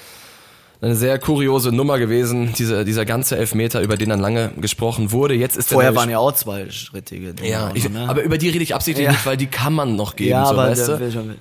eine 0.83 0.95
sehr 0.95 1.17
kuriose 1.17 1.71
Nummer 1.71 1.97
gewesen, 1.97 2.53
diese, 2.57 2.83
dieser 2.83 3.05
ganze 3.05 3.37
Elfmeter, 3.37 3.81
über 3.81 3.95
den 3.95 4.09
dann 4.09 4.19
lange 4.19 4.51
gesprochen 4.57 5.11
wurde. 5.11 5.33
Jetzt 5.33 5.55
ist 5.55 5.69
Vorher 5.71 5.95
waren 5.95 6.09
ja 6.09 6.19
auch 6.19 6.33
zwei 6.33 6.69
strittige 6.69 7.33
Dinge. 7.33 7.49
ja, 7.49 7.71
ich, 7.73 7.89
ne? 7.89 8.07
aber 8.09 8.23
über 8.23 8.37
die 8.37 8.49
rede 8.49 8.63
ich 8.63 8.75
absichtlich 8.75 9.05
Ja. 9.05 9.11
nicht, 9.11 9.25
weil 9.25 9.37
die 9.37 9.47
kann 9.47 9.73
man 9.73 9.95
noch 9.95 10.15
geben, 10.15 10.31
ja, 10.31 10.45
so, 10.45 10.51
aber 10.51 10.69
weißt 10.69 10.87
du? 10.89 11.35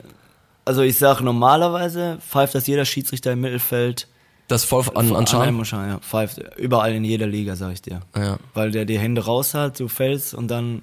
also 0.65 0.83
ich 0.83 0.97
sage 0.97 1.25
normalerweise 1.25 2.19
pfeift 2.27 2.55
das 2.55 2.67
jeder 2.67 2.85
Schiedsrichter 2.85 3.33
im 3.33 3.41
Mittelfeld 3.41 4.07
Das 4.47 4.65
voll 4.65 4.85
an, 4.95 5.09
an 5.11 5.17
An 5.17 5.27
Schein, 5.65 5.89
ja, 5.89 5.99
pfeift 5.99 6.39
überall 6.57 6.95
in 6.95 7.05
jeder 7.05 7.27
Liga, 7.27 7.57
sag 7.57 7.73
ich 7.73 7.83
dir. 7.83 8.01
Ja. 8.17 8.39
Weil 8.55 8.71
der 8.71 8.85
die 8.85 8.99
Hände 8.99 9.25
raus 9.25 9.55
hat, 9.55 9.81
du 9.81 9.89
fällst 9.89 10.35
und 10.35 10.49
dann 10.49 10.83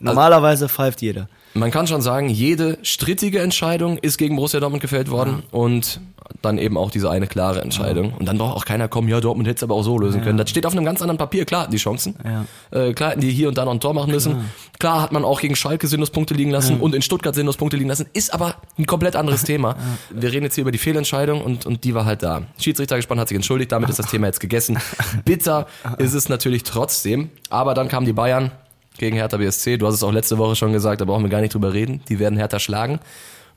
normalerweise 0.00 0.68
pfeift 0.68 1.00
jeder. 1.02 1.28
Man 1.54 1.70
kann 1.70 1.86
schon 1.86 2.02
sagen, 2.02 2.28
jede 2.28 2.78
strittige 2.82 3.40
Entscheidung 3.40 3.98
ist 3.98 4.18
gegen 4.18 4.36
Borussia 4.36 4.60
Dortmund 4.60 4.82
gefällt 4.82 5.10
worden 5.10 5.42
und 5.50 6.00
dann 6.42 6.58
eben 6.58 6.76
auch 6.76 6.90
diese 6.90 7.10
eine 7.10 7.26
klare 7.26 7.62
Entscheidung. 7.62 8.12
Und 8.12 8.26
dann 8.26 8.38
braucht 8.38 8.56
auch 8.56 8.64
keiner 8.64 8.88
kommen, 8.88 9.08
ja, 9.08 9.20
Dortmund 9.20 9.48
hätte 9.48 9.58
es 9.58 9.62
aber 9.62 9.74
auch 9.74 9.82
so 9.82 9.98
lösen 9.98 10.22
können. 10.22 10.38
Das 10.38 10.50
steht 10.50 10.66
auf 10.66 10.72
einem 10.72 10.84
ganz 10.84 11.00
anderen 11.00 11.18
Papier, 11.18 11.44
klar 11.44 11.62
hatten 11.62 11.72
die 11.72 11.78
Chancen. 11.78 12.14
Ja. 12.24 12.44
Äh, 12.78 12.92
klar 12.92 13.10
hätten 13.10 13.20
die 13.20 13.30
hier 13.30 13.48
und 13.48 13.58
da 13.58 13.64
noch 13.64 13.72
ein 13.72 13.80
Tor 13.80 13.94
machen 13.94 14.12
müssen. 14.12 14.50
Klar 14.78 15.02
hat 15.02 15.12
man 15.12 15.24
auch 15.24 15.40
gegen 15.40 15.56
Schalke 15.56 15.86
Sinnlospunkte 15.86 16.34
liegen 16.34 16.50
lassen 16.50 16.80
und 16.80 16.94
in 16.94 17.02
Stuttgart 17.02 17.34
Sinnlospunkte 17.34 17.76
liegen 17.76 17.88
lassen. 17.88 18.06
Ist 18.12 18.32
aber 18.32 18.56
ein 18.78 18.86
komplett 18.86 19.16
anderes 19.16 19.42
Thema. 19.42 19.76
Wir 20.10 20.30
reden 20.30 20.44
jetzt 20.44 20.54
hier 20.54 20.62
über 20.62 20.72
die 20.72 20.78
Fehlentscheidung 20.78 21.42
und, 21.42 21.66
und 21.66 21.84
die 21.84 21.94
war 21.94 22.04
halt 22.04 22.22
da. 22.22 22.42
Schiedsrichter 22.60 22.96
gespannt, 22.96 23.20
hat 23.20 23.28
sich 23.28 23.36
entschuldigt, 23.36 23.72
damit 23.72 23.88
ist 23.88 23.98
das 23.98 24.10
Thema 24.10 24.26
jetzt 24.26 24.40
gegessen. 24.40 24.78
Bitter 25.24 25.66
ist 25.98 26.14
es 26.14 26.28
natürlich 26.28 26.62
trotzdem. 26.62 27.30
Aber 27.50 27.74
dann 27.74 27.88
kamen 27.88 28.06
die 28.06 28.12
Bayern 28.12 28.52
gegen 28.98 29.16
Hertha 29.16 29.36
BSC. 29.36 29.78
Du 29.78 29.86
hast 29.86 29.94
es 29.94 30.02
auch 30.02 30.12
letzte 30.12 30.38
Woche 30.38 30.56
schon 30.56 30.72
gesagt, 30.72 31.00
da 31.00 31.04
brauchen 31.04 31.22
wir 31.22 31.30
gar 31.30 31.40
nicht 31.40 31.54
drüber 31.54 31.72
reden. 31.72 32.02
Die 32.08 32.18
werden 32.18 32.38
Hertha 32.38 32.58
schlagen. 32.58 33.00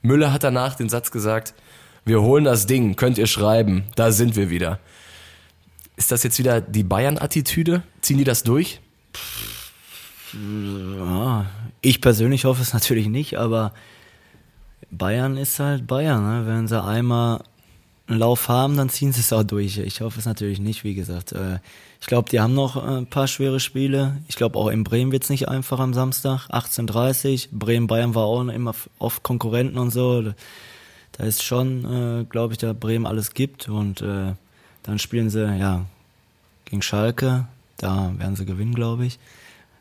Müller 0.02 0.32
hat 0.32 0.42
danach 0.42 0.74
den 0.74 0.88
Satz 0.88 1.10
gesagt, 1.10 1.54
wir 2.04 2.20
holen 2.22 2.44
das 2.44 2.66
Ding, 2.66 2.96
könnt 2.96 3.18
ihr 3.18 3.26
schreiben, 3.26 3.84
da 3.94 4.10
sind 4.10 4.34
wir 4.34 4.50
wieder. 4.50 4.80
Ist 5.96 6.10
das 6.10 6.22
jetzt 6.24 6.38
wieder 6.38 6.60
die 6.60 6.82
Bayern-Attitüde? 6.82 7.82
Ziehen 8.00 8.18
die 8.18 8.24
das 8.24 8.42
durch? 8.42 8.80
Ja, 10.32 11.46
ich 11.80 12.00
persönlich 12.00 12.44
hoffe 12.44 12.62
es 12.62 12.72
natürlich 12.72 13.06
nicht, 13.08 13.38
aber 13.38 13.72
Bayern 14.90 15.36
ist 15.36 15.60
halt 15.60 15.86
Bayern. 15.86 16.22
Ne? 16.24 16.46
Wenn 16.46 16.66
sie 16.66 16.82
einmal 16.82 17.44
einen 18.12 18.20
Lauf 18.20 18.48
haben, 18.48 18.76
dann 18.76 18.88
ziehen 18.88 19.12
sie 19.12 19.20
es 19.20 19.32
auch 19.32 19.42
durch. 19.42 19.78
Ich 19.78 20.00
hoffe 20.00 20.18
es 20.18 20.26
natürlich 20.26 20.60
nicht, 20.60 20.84
wie 20.84 20.94
gesagt. 20.94 21.32
Äh, 21.32 21.58
ich 22.00 22.06
glaube, 22.06 22.30
die 22.30 22.40
haben 22.40 22.54
noch 22.54 22.76
äh, 22.76 22.98
ein 22.98 23.06
paar 23.06 23.26
schwere 23.26 23.60
Spiele. 23.60 24.18
Ich 24.28 24.36
glaube, 24.36 24.58
auch 24.58 24.68
in 24.68 24.84
Bremen 24.84 25.12
wird 25.12 25.24
es 25.24 25.30
nicht 25.30 25.48
einfach 25.48 25.80
am 25.80 25.94
Samstag. 25.94 26.48
18.30 26.50 27.48
Bremen-Bayern 27.52 28.14
war 28.14 28.24
auch 28.24 28.46
immer 28.46 28.74
oft 28.98 29.22
Konkurrenten 29.22 29.78
und 29.78 29.90
so. 29.90 30.32
Da 31.12 31.24
ist 31.24 31.42
schon, 31.42 31.84
äh, 31.84 32.24
glaube 32.24 32.54
ich, 32.54 32.58
da 32.58 32.72
Bremen 32.72 33.06
alles 33.06 33.34
gibt. 33.34 33.68
Und 33.68 34.02
dann 34.02 34.98
spielen 34.98 35.30
sie, 35.30 35.44
ja, 35.58 35.86
gegen 36.64 36.82
Schalke. 36.82 37.46
Da 37.76 38.12
werden 38.16 38.36
sie 38.36 38.46
gewinnen, 38.46 38.74
glaube 38.74 39.06
ich. 39.06 39.18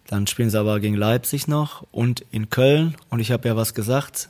Dann 0.07 0.27
spielen 0.27 0.49
sie 0.49 0.59
aber 0.59 0.79
gegen 0.79 0.95
Leipzig 0.95 1.47
noch 1.47 1.85
und 1.91 2.25
in 2.31 2.49
Köln. 2.49 2.95
Und 3.09 3.19
ich 3.19 3.31
habe 3.31 3.47
ja 3.47 3.55
was 3.55 3.73
gesagt. 3.73 4.29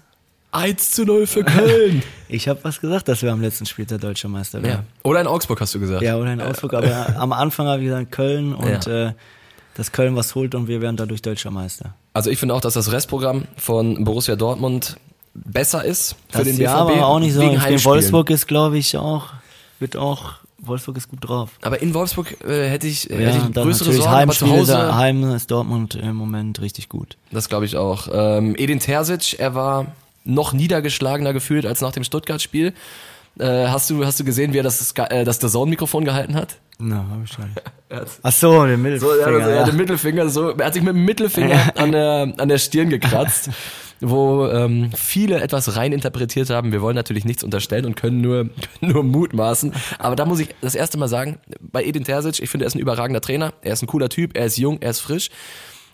1 0.51 0.91
zu 0.91 1.05
0 1.05 1.27
für 1.27 1.43
Köln. 1.43 2.03
Ich 2.34 2.48
habe 2.48 2.60
was 2.63 2.79
gesagt, 2.79 3.10
dass 3.10 3.22
wir 3.24 3.34
am 3.34 3.41
letzten 3.41 3.65
Spiel 3.65 3.84
der 3.86 3.98
Deutsche 3.98 4.29
Meister 4.29 4.60
ja. 4.60 4.63
werden. 4.65 4.88
Oder 5.03 5.20
in 5.20 5.27
Augsburg 5.27 5.60
hast 5.60 5.75
du 5.75 5.81
gesagt. 5.81 6.01
Ja, 6.01 6.15
oder 6.15 6.31
in 6.31 6.39
Augsburg. 6.39 6.74
Aber 6.75 7.13
am 7.20 7.34
Anfang 7.34 7.67
habe 7.67 7.81
ich 7.81 7.88
gesagt 7.89 8.12
Köln 8.13 8.55
und 8.55 8.86
Ja. 8.86 9.08
äh, 9.10 9.13
dass 9.75 9.91
Köln 9.91 10.15
was 10.15 10.34
holt 10.34 10.55
und 10.55 10.70
wir 10.70 10.79
werden 10.81 10.96
dadurch 10.96 11.22
Deutscher 11.22 11.51
Meister. 11.51 11.93
Also 12.13 12.29
ich 12.29 12.39
finde 12.39 12.55
auch, 12.55 12.62
dass 12.62 12.74
das 12.75 12.89
Restprogramm 12.93 13.48
von 13.58 14.05
Borussia 14.05 14.38
Dortmund 14.38 14.96
besser 15.34 15.84
ist 15.84 16.15
für 16.29 16.38
Das 16.38 16.48
den 16.48 16.58
ja, 16.58 16.84
BVB. 16.86 16.98
aber 16.98 17.05
auch 17.08 17.20
nicht 17.20 17.34
so. 17.34 17.41
wegen. 17.41 17.60
Wolfsburg 17.84 18.29
ist, 18.29 18.48
glaube 18.48 18.77
ich, 18.77 18.96
auch, 18.96 19.27
wird 19.79 19.98
auch, 19.98 20.36
Wolfsburg 20.60 20.96
ist 20.96 21.10
gut 21.10 21.20
drauf. 21.27 21.50
Aber 21.63 21.81
in 21.81 21.93
Wolfsburg 21.93 22.38
äh, 22.48 22.70
hätte 22.70 22.88
ich, 22.88 23.10
Ja, 23.10 23.17
hätte 23.17 23.48
ich 23.50 23.53
größere 23.53 23.89
natürlich 23.89 24.03
Sorgen, 24.03 24.10
aber 24.22 24.31
zu 24.34 24.46
Heimspiele, 24.46 24.77
Hause, 24.88 24.96
Heim 24.96 25.24
ist 25.36 25.51
Dortmund 25.51 25.96
im 25.96 26.15
Moment 26.15 26.62
richtig 26.62 26.88
gut. 26.88 27.17
das 27.31 27.50
glaube 27.50 27.65
ich 27.65 27.75
auch. 27.75 28.08
Ähm, 28.13 28.55
Edin 28.58 28.79
Terzic, 28.79 29.38
er 29.38 29.53
war 29.53 29.88
noch 30.24 30.54
niedergeschlagener 30.54 31.34
gefühlt 31.34 31.66
als 31.66 31.82
nach 31.82 31.92
dem 31.92 32.04
Stuttgart-Spiel. 32.04 32.74
Äh, 33.40 33.68
hast, 33.68 33.90
du, 33.90 34.06
hast 34.06 34.20
du 34.20 34.24
gesehen, 34.25 34.54
wie 34.54 34.58
er 34.60 34.63
das, 34.63 34.92
äh, 34.98 35.24
das 35.24 35.40
DAZN-Mikrofon 35.40 36.04
gehalten 36.06 36.36
hat? 36.36 36.58
Na, 36.80 37.06
hab 37.10 37.24
ich 37.24 37.32
schon. 37.32 37.46
Ach 38.24 38.32
so, 38.32 38.66
den 38.66 38.78
So, 39.00 39.08
Mittelfinger. 39.08 39.18
er, 39.20 39.42
hat- 39.42 39.50
er 39.50 39.56
ja. 39.56 39.63
den 39.66 39.75
Mittelfinger 39.78 40.30
so, 40.30 40.50
er 40.51 40.66
hat 40.66 40.74
sich 40.74 40.84
mit 40.84 40.94
dem 40.96 41.06
Mittelfinger 41.06 41.72
an 41.78 41.92
der, 41.92 42.34
an 42.38 42.50
der 42.50 42.58
Stirn 42.58 42.90
gekratzt, 42.90 43.50
wo 44.01 44.48
ähm, 44.48 44.90
viele 44.96 45.40
etwas 45.42 45.75
rein 45.78 45.94
interpretiert 45.94 46.50
haben. 46.50 46.72
Wir 46.72 46.82
wollen 46.82 46.96
natürlich 46.96 47.24
nichts 47.24 47.44
unterstellen 47.44 47.86
und 47.86 47.96
können 47.96 48.20
nur, 48.20 48.50
können 48.80 48.92
nur 48.94 49.04
mutmaßen. 49.04 49.74
Aber 50.00 50.16
da 50.16 50.25
muss 50.25 50.40
ich 50.40 50.50
das 50.62 50.75
erste 50.75 50.98
Mal 50.98 51.08
sagen, 51.08 51.38
bei 51.62 51.84
Edin 51.84 52.04
Terzic, 52.04 52.40
ich 52.42 52.50
finde, 52.50 52.66
er 52.66 52.68
ist 52.68 52.75
ein 52.75 52.80
überragender 52.80 53.22
Trainer, 53.22 53.54
er 53.62 53.74
ist 53.74 53.82
ein 53.84 53.88
cooler 53.88 54.10
Typ, 54.10 54.36
er 54.36 54.46
ist 54.46 54.58
jung, 54.58 54.80
er 54.82 54.90
ist 54.92 55.00
frisch. 55.00 55.30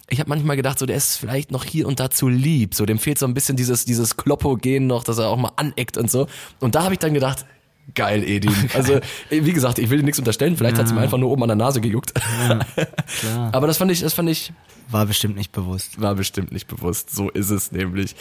Ich 0.10 0.20
habe 0.20 0.30
manchmal 0.30 0.56
gedacht, 0.56 0.80
so 0.80 0.86
der 0.86 0.96
ist 0.96 1.18
vielleicht 1.18 1.52
noch 1.52 1.66
hier 1.66 1.88
und 1.88 2.00
da 2.00 2.10
zu 2.10 2.30
lieb. 2.30 2.74
So 2.74 2.86
dem 2.86 2.98
fehlt 3.00 3.20
so 3.20 3.26
ein 3.26 3.34
bisschen 3.34 3.58
dieses 3.58 3.86
dieses 3.86 4.16
Kloppo-Gen 4.18 4.88
noch, 4.88 5.04
dass 5.04 5.18
er 5.18 5.28
auch 5.28 5.38
mal 5.38 5.52
aneckt 5.58 5.98
und 5.98 6.10
so. 6.10 6.28
Und 6.60 6.76
da 6.76 6.84
habe 6.84 6.94
ich 6.94 7.00
dann 7.00 7.14
gedacht, 7.14 7.46
geil, 7.94 8.24
Edin. 8.24 8.54
Also 8.74 9.00
wie 9.30 9.54
gesagt, 9.54 9.80
ich 9.80 9.90
will 9.90 10.00
dir 10.00 10.06
nichts 10.06 10.20
unterstellen. 10.20 10.56
Vielleicht 10.56 10.78
hat's 10.78 10.92
ihm 10.92 10.98
einfach 10.98 11.18
nur 11.18 11.30
oben 11.30 11.44
an 11.44 11.50
der 11.50 11.56
Nase 11.58 11.82
gejuckt. 11.82 12.14
Klar. 12.16 12.66
Aber 13.52 13.68
das 13.68 13.78
fand 13.78 13.92
ich, 13.92 14.02
das 14.02 14.14
fand 14.14 14.30
ich, 14.30 14.54
War 14.90 15.06
bestimmt 15.06 15.36
nicht 15.36 15.52
bewusst. 15.52 16.00
war 16.00 16.16
bestimmt 16.16 16.52
nicht 16.52 16.68
bewusst. 16.68 17.14
So 17.14 17.30
ist 17.30 17.50
es 17.50 17.72
nämlich. 17.72 18.16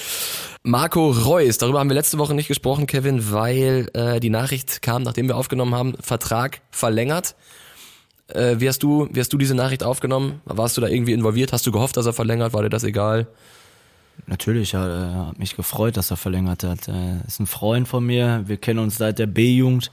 Marco 0.64 1.11
Reus, 1.11 1.59
darüber 1.59 1.78
haben 1.78 1.88
wir 1.90 1.95
letzte 1.95 2.19
Woche 2.19 2.35
nicht 2.35 2.49
gesprochen, 2.49 2.87
Kevin, 2.87 3.31
weil 3.31 3.88
äh, 3.95 4.19
die 4.19 4.31
Nachricht 4.31 4.83
kam, 4.83 5.02
nachdem 5.02 5.28
wir 5.28 5.37
aufgenommen 5.37 5.75
haben, 5.75 5.95
Vertrag 6.00 6.61
verlängert. 6.71 7.37
Äh, 8.28 8.56
wie 8.59 8.68
hast 8.68 8.83
du, 8.83 9.09
wie 9.12 9.21
hast 9.21 9.33
du 9.33 9.38
diese 9.38 9.54
Nachricht 9.54 9.83
aufgenommen? 9.83 10.40
Warst 10.45 10.76
du 10.76 10.80
da 10.80 10.88
irgendwie 10.88 11.12
involviert? 11.12 11.52
Hast 11.52 11.66
du 11.66 11.73
gehofft, 11.73 11.97
dass 11.97 12.06
er 12.06 12.12
verlängert? 12.12 12.52
War 12.52 12.62
dir 12.62 12.71
das 12.71 12.85
egal? 12.85 13.26
Natürlich, 14.26 14.75
er 14.75 14.87
äh, 14.87 15.28
hat 15.28 15.38
mich 15.38 15.56
gefreut, 15.56 15.97
dass 15.97 16.11
er 16.11 16.16
verlängert 16.16 16.64
hat. 16.64 16.88
Er 16.88 17.21
ist 17.26 17.38
ein 17.38 17.47
Freund 17.47 17.87
von 17.87 18.04
mir. 18.04 18.42
Wir 18.47 18.56
kennen 18.56 18.80
uns 18.80 18.97
seit 18.97 19.18
der 19.18 19.26
B-Jugend 19.26 19.90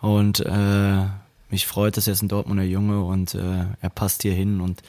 und 0.00 0.40
äh, 0.40 1.04
mich 1.50 1.66
freut 1.66 1.96
es, 1.96 2.06
er 2.06 2.12
ist 2.12 2.22
ein 2.22 2.28
Dortmunder 2.28 2.62
Junge 2.62 3.02
und 3.02 3.34
äh, 3.34 3.64
er 3.80 3.90
passt 3.90 4.22
hier 4.22 4.32
hin 4.32 4.60
und 4.60 4.82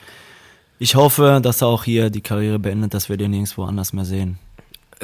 ich 0.78 0.94
hoffe, 0.94 1.40
dass 1.42 1.62
er 1.62 1.68
auch 1.68 1.84
hier 1.84 2.10
die 2.10 2.22
Karriere 2.22 2.58
beendet, 2.58 2.94
dass 2.94 3.08
wir 3.08 3.16
den 3.16 3.32
nirgendwo 3.32 3.64
anders 3.64 3.92
mehr 3.92 4.04
sehen. 4.04 4.38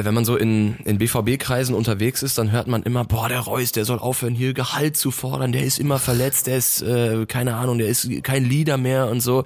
Wenn 0.01 0.15
man 0.15 0.25
so 0.25 0.37
in, 0.37 0.77
in 0.85 0.99
BVB-Kreisen 0.99 1.75
unterwegs 1.75 2.23
ist, 2.23 2.39
dann 2.39 2.53
hört 2.53 2.69
man 2.69 2.85
immer, 2.85 3.05
boah, 3.05 3.29
der 3.29 3.41
Reus, 3.41 3.73
der 3.73 3.85
soll 3.85 3.99
aufhören, 3.99 4.35
hier 4.35 4.55
Gehalt 4.55 4.97
zu 4.97 5.11
fordern, 5.11 5.51
der 5.51 5.65
ist 5.65 5.81
immer 5.81 5.99
verletzt, 5.99 6.47
der 6.47 6.57
ist, 6.57 6.83
äh, 6.83 7.27
keine 7.27 7.57
Ahnung, 7.57 7.79
der 7.79 7.89
ist 7.89 8.09
kein 8.23 8.45
Leader 8.45 8.77
mehr 8.77 9.09
und 9.09 9.21
so. 9.21 9.45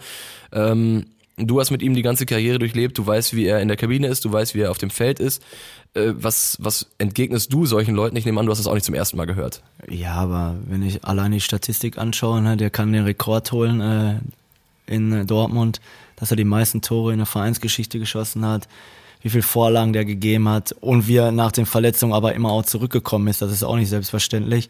Ähm, 0.52 1.06
du 1.37 1.59
hast 1.59 1.71
mit 1.71 1.80
ihm 1.80 1.94
die 1.94 2.02
ganze 2.02 2.26
Karriere 2.26 2.59
durchlebt, 2.59 2.99
du 2.99 3.06
weißt, 3.06 3.35
wie 3.35 3.47
er 3.47 3.61
in 3.61 3.68
der 3.68 3.78
Kabine 3.78 4.09
ist, 4.09 4.25
du 4.26 4.32
weißt, 4.32 4.54
wie 4.54 4.61
er 4.61 4.71
auf 4.71 4.78
dem 4.78 4.90
Feld 4.90 5.21
ist. 5.21 5.42
Äh, 5.94 6.12
was, 6.16 6.59
was 6.61 6.87
entgegnest 6.99 7.52
du 7.52 7.64
solchen 7.64 7.94
Leuten? 7.94 8.16
Ich 8.16 8.26
nehme 8.26 8.38
an, 8.38 8.47
du 8.47 8.52
hast 8.52 8.59
das 8.59 8.66
auch 8.66 8.75
nicht 8.75 8.85
zum 8.85 8.94
ersten 8.94 9.16
Mal 9.16 9.26
gehört. 9.26 9.62
Ja, 9.88 10.14
aber 10.14 10.56
wenn 10.66 10.82
ich 10.82 11.04
allein 11.04 11.32
die 11.32 11.40
Statistik 11.40 11.99
anschaue, 11.99 12.42
ne, 12.42 12.56
der 12.56 12.71
kann 12.71 12.92
den 12.92 13.04
Rekord 13.04 13.50
holen 13.52 13.80
äh, 13.80 14.18
in 14.87 15.26
Dortmund, 15.26 15.80
dass 16.16 16.30
er 16.30 16.37
die 16.37 16.44
meisten 16.44 16.82
Tore 16.82 17.12
in 17.12 17.18
der 17.18 17.26
Vereinsgeschichte 17.26 17.99
geschossen 17.99 18.44
hat, 18.44 18.68
wie 19.22 19.30
viel 19.30 19.42
Vorlagen 19.42 19.92
der 19.92 20.04
gegeben 20.04 20.48
hat 20.48 20.72
und 20.80 21.06
wie 21.08 21.16
er 21.16 21.32
nach 21.32 21.52
den 21.52 21.66
Verletzungen 21.66 22.12
aber 22.12 22.34
immer 22.34 22.50
auch 22.50 22.64
zurückgekommen 22.64 23.28
ist. 23.28 23.42
Das 23.42 23.52
ist 23.52 23.62
auch 23.62 23.76
nicht 23.76 23.88
selbstverständlich 23.88 24.68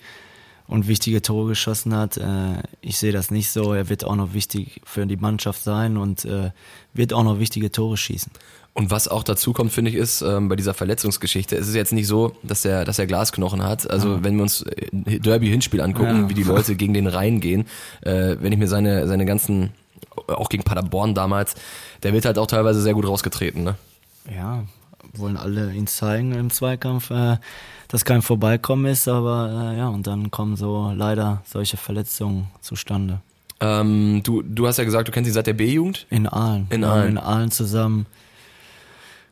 und 0.68 0.88
wichtige 0.88 1.22
Tore 1.22 1.48
geschossen 1.48 1.94
hat. 1.94 2.16
Äh, 2.18 2.62
ich 2.80 2.98
sehe 2.98 3.12
das 3.12 3.30
nicht 3.30 3.50
so. 3.50 3.72
Er 3.72 3.88
wird 3.88 4.04
auch 4.04 4.16
noch 4.16 4.34
wichtig 4.34 4.80
für 4.84 5.06
die 5.06 5.16
Mannschaft 5.16 5.62
sein 5.62 5.96
und 5.96 6.24
äh, 6.24 6.50
wird 6.94 7.12
auch 7.12 7.24
noch 7.24 7.38
wichtige 7.38 7.70
Tore 7.72 7.96
schießen. 7.96 8.30
Und 8.74 8.90
was 8.90 9.06
auch 9.06 9.22
dazu 9.22 9.52
kommt, 9.52 9.70
finde 9.70 9.90
ich, 9.90 9.96
ist 9.98 10.22
ähm, 10.22 10.48
bei 10.48 10.56
dieser 10.56 10.72
Verletzungsgeschichte, 10.72 11.56
es 11.56 11.68
ist 11.68 11.74
jetzt 11.74 11.92
nicht 11.92 12.06
so, 12.06 12.32
dass 12.42 12.64
er, 12.64 12.86
dass 12.86 12.98
er 12.98 13.06
Glasknochen 13.06 13.62
hat. 13.62 13.90
Also 13.90 14.24
wenn 14.24 14.36
wir 14.36 14.42
uns 14.44 14.62
äh, 14.62 15.18
Derby-Hinspiel 15.18 15.82
angucken, 15.82 16.22
Ja. 16.22 16.28
wie 16.30 16.34
die 16.34 16.42
Leute 16.42 16.74
gegen 16.74 16.94
den 16.94 17.06
reingehen, 17.06 17.66
äh, 18.00 18.36
wenn 18.40 18.50
ich 18.52 18.58
mir 18.58 18.68
seine, 18.68 19.06
seine 19.08 19.26
ganzen, 19.26 19.70
auch 20.26 20.48
gegen 20.48 20.62
Paderborn 20.62 21.14
damals, 21.14 21.54
der 22.02 22.14
wird 22.14 22.24
halt 22.24 22.38
auch 22.38 22.46
teilweise 22.46 22.80
sehr 22.80 22.94
gut 22.94 23.06
rausgetreten, 23.06 23.62
ne? 23.62 23.74
Ja, 24.30 24.64
wollen 25.14 25.36
alle 25.36 25.72
ihn 25.72 25.86
zeigen 25.86 26.32
im 26.32 26.50
Zweikampf, 26.50 27.10
äh, 27.10 27.38
dass 27.88 28.04
kein 28.04 28.22
Vorbeikommen 28.22 28.86
ist, 28.86 29.08
aber 29.08 29.72
äh, 29.74 29.78
ja, 29.78 29.88
und 29.88 30.06
dann 30.06 30.30
kommen 30.30 30.56
so 30.56 30.92
leider 30.94 31.42
solche 31.46 31.76
Verletzungen 31.76 32.48
zustande. 32.60 33.20
Ähm, 33.60 34.22
du, 34.24 34.42
du 34.42 34.66
hast 34.66 34.78
ja 34.78 34.84
gesagt, 34.84 35.08
du 35.08 35.12
kennst 35.12 35.28
ihn 35.28 35.34
seit 35.34 35.46
der 35.46 35.52
B-Jugend. 35.52 36.06
In 36.10 36.26
Aalen. 36.26 36.66
In 36.70 36.84
Aalen. 36.84 37.10
In 37.10 37.18
Aalen 37.18 37.50
zusammen, 37.50 38.06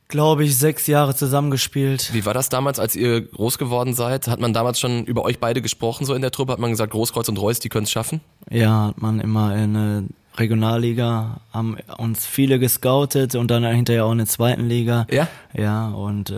glaube 0.08 0.44
ich, 0.44 0.56
sechs 0.56 0.86
Jahre 0.86 1.14
zusammengespielt. 1.16 2.12
Wie 2.12 2.24
war 2.24 2.34
das 2.34 2.48
damals, 2.48 2.78
als 2.78 2.94
ihr 2.94 3.22
groß 3.22 3.58
geworden 3.58 3.94
seid? 3.94 4.28
Hat 4.28 4.40
man 4.40 4.52
damals 4.52 4.78
schon 4.78 5.04
über 5.04 5.24
euch 5.24 5.40
beide 5.40 5.62
gesprochen, 5.62 6.04
so 6.04 6.14
in 6.14 6.22
der 6.22 6.30
Truppe? 6.30 6.52
Hat 6.52 6.60
man 6.60 6.70
gesagt, 6.70 6.92
Großkreuz 6.92 7.28
und 7.28 7.40
Reus, 7.40 7.58
die 7.58 7.68
können 7.68 7.84
es 7.84 7.90
schaffen? 7.90 8.20
Ja, 8.50 8.88
hat 8.88 9.02
man 9.02 9.20
immer 9.20 9.56
in 9.56 10.10
Regionalliga, 10.40 11.40
haben 11.52 11.76
uns 11.98 12.26
viele 12.26 12.58
gescoutet 12.58 13.34
und 13.34 13.50
dann 13.50 13.64
hinterher 13.64 14.04
auch 14.06 14.12
in 14.12 14.18
der 14.18 14.26
zweiten 14.26 14.66
Liga. 14.68 15.06
Ja? 15.10 15.28
Ja, 15.56 15.88
und 15.90 16.30
äh, 16.30 16.34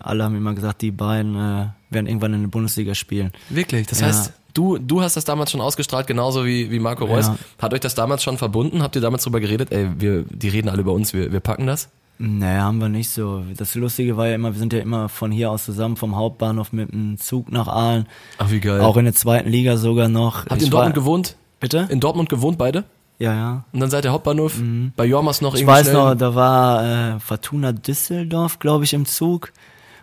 alle 0.00 0.24
haben 0.24 0.36
immer 0.36 0.54
gesagt, 0.54 0.82
die 0.82 0.90
beiden 0.90 1.36
äh, 1.36 1.66
werden 1.90 2.06
irgendwann 2.06 2.34
in 2.34 2.40
der 2.42 2.48
Bundesliga 2.48 2.94
spielen. 2.94 3.32
Wirklich? 3.50 3.86
Das 3.86 4.00
Ja. 4.00 4.08
heißt, 4.08 4.32
du, 4.54 4.78
du 4.78 5.02
hast 5.02 5.16
das 5.16 5.24
damals 5.24 5.50
schon 5.50 5.60
ausgestrahlt, 5.60 6.06
genauso 6.06 6.44
wie, 6.44 6.70
wie 6.70 6.78
Marco 6.78 7.04
Reus. 7.04 7.26
Ja. 7.28 7.36
Hat 7.60 7.72
euch 7.74 7.80
das 7.80 7.94
damals 7.94 8.22
schon 8.22 8.38
verbunden? 8.38 8.82
Habt 8.82 8.96
ihr 8.96 9.02
damals 9.02 9.24
drüber 9.24 9.40
geredet? 9.40 9.70
Ey, 9.72 9.88
wir, 9.98 10.24
die 10.28 10.48
reden 10.48 10.68
alle 10.68 10.80
über 10.80 10.92
uns, 10.92 11.12
wir, 11.12 11.32
wir 11.32 11.40
packen 11.40 11.66
das? 11.66 11.88
Nee, 12.18 12.44
haben 12.58 12.78
wir 12.78 12.88
nicht 12.88 13.10
so. 13.10 13.42
Das 13.56 13.74
Lustige 13.74 14.16
war 14.16 14.28
ja 14.28 14.34
immer, 14.36 14.52
wir 14.52 14.58
sind 14.58 14.72
ja 14.72 14.78
immer 14.78 15.08
von 15.08 15.32
hier 15.32 15.50
aus 15.50 15.64
zusammen 15.64 15.96
vom 15.96 16.14
Hauptbahnhof 16.14 16.72
mit 16.72 16.92
dem 16.92 17.18
Zug 17.18 17.50
nach 17.50 17.66
Aalen. 17.66 18.06
Ach, 18.38 18.50
wie 18.50 18.60
geil. 18.60 18.80
Auch 18.80 18.96
in 18.96 19.06
der 19.06 19.14
zweiten 19.14 19.48
Liga 19.48 19.76
sogar 19.76 20.08
noch. 20.08 20.46
Habt 20.46 20.60
ihr 20.60 20.66
in 20.66 20.70
Dortmund 20.70 20.94
gewohnt? 20.94 21.36
Bitte? 21.58 21.88
In 21.90 22.00
Dortmund 22.00 22.28
gewohnt 22.28 22.58
beide? 22.58 22.84
Ja, 23.18 23.34
ja. 23.34 23.64
Und 23.72 23.80
dann 23.80 23.90
seid 23.90 24.04
ihr 24.04 24.12
Hauptbahnhof 24.12 24.54
bei 24.96 25.04
Jormas 25.04 25.40
noch 25.40 25.54
Ich 25.54 25.60
irgendwie 25.60 25.72
weiß 25.72 25.88
schnell. 25.88 25.94
noch, 25.94 26.14
da 26.14 26.34
war 26.34 27.14
äh, 27.14 27.20
Fortuna 27.20 27.72
Düsseldorf, 27.72 28.58
glaube 28.58 28.84
ich, 28.84 28.94
im 28.94 29.06
Zug. 29.06 29.52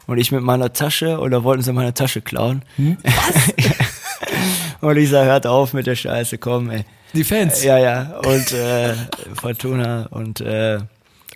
Und 0.08 0.18
ich 0.18 0.32
mit 0.32 0.42
meiner 0.42 0.74
Tasche, 0.74 1.20
oder 1.20 1.44
wollten 1.44 1.62
sie 1.62 1.72
meine 1.72 1.94
Tasche 1.94 2.22
klauen. 2.22 2.63
Hm? 2.78 2.98
und 4.82 4.98
ich 4.98 5.10
sag, 5.10 5.25
hört 5.25 5.46
auf 5.46 5.74
mit 5.74 5.86
der 5.86 5.96
Scheiße, 5.96 6.39
komm, 6.39 6.72
ey. 6.72 6.84
Die 7.13 7.24
Fans. 7.24 7.63
Ja, 7.63 7.78
ja. 7.78 8.20
Und 8.25 8.51
äh, 8.51 8.96
Fortuna 9.36 10.08
und 10.10 10.42
äh, 10.42 10.80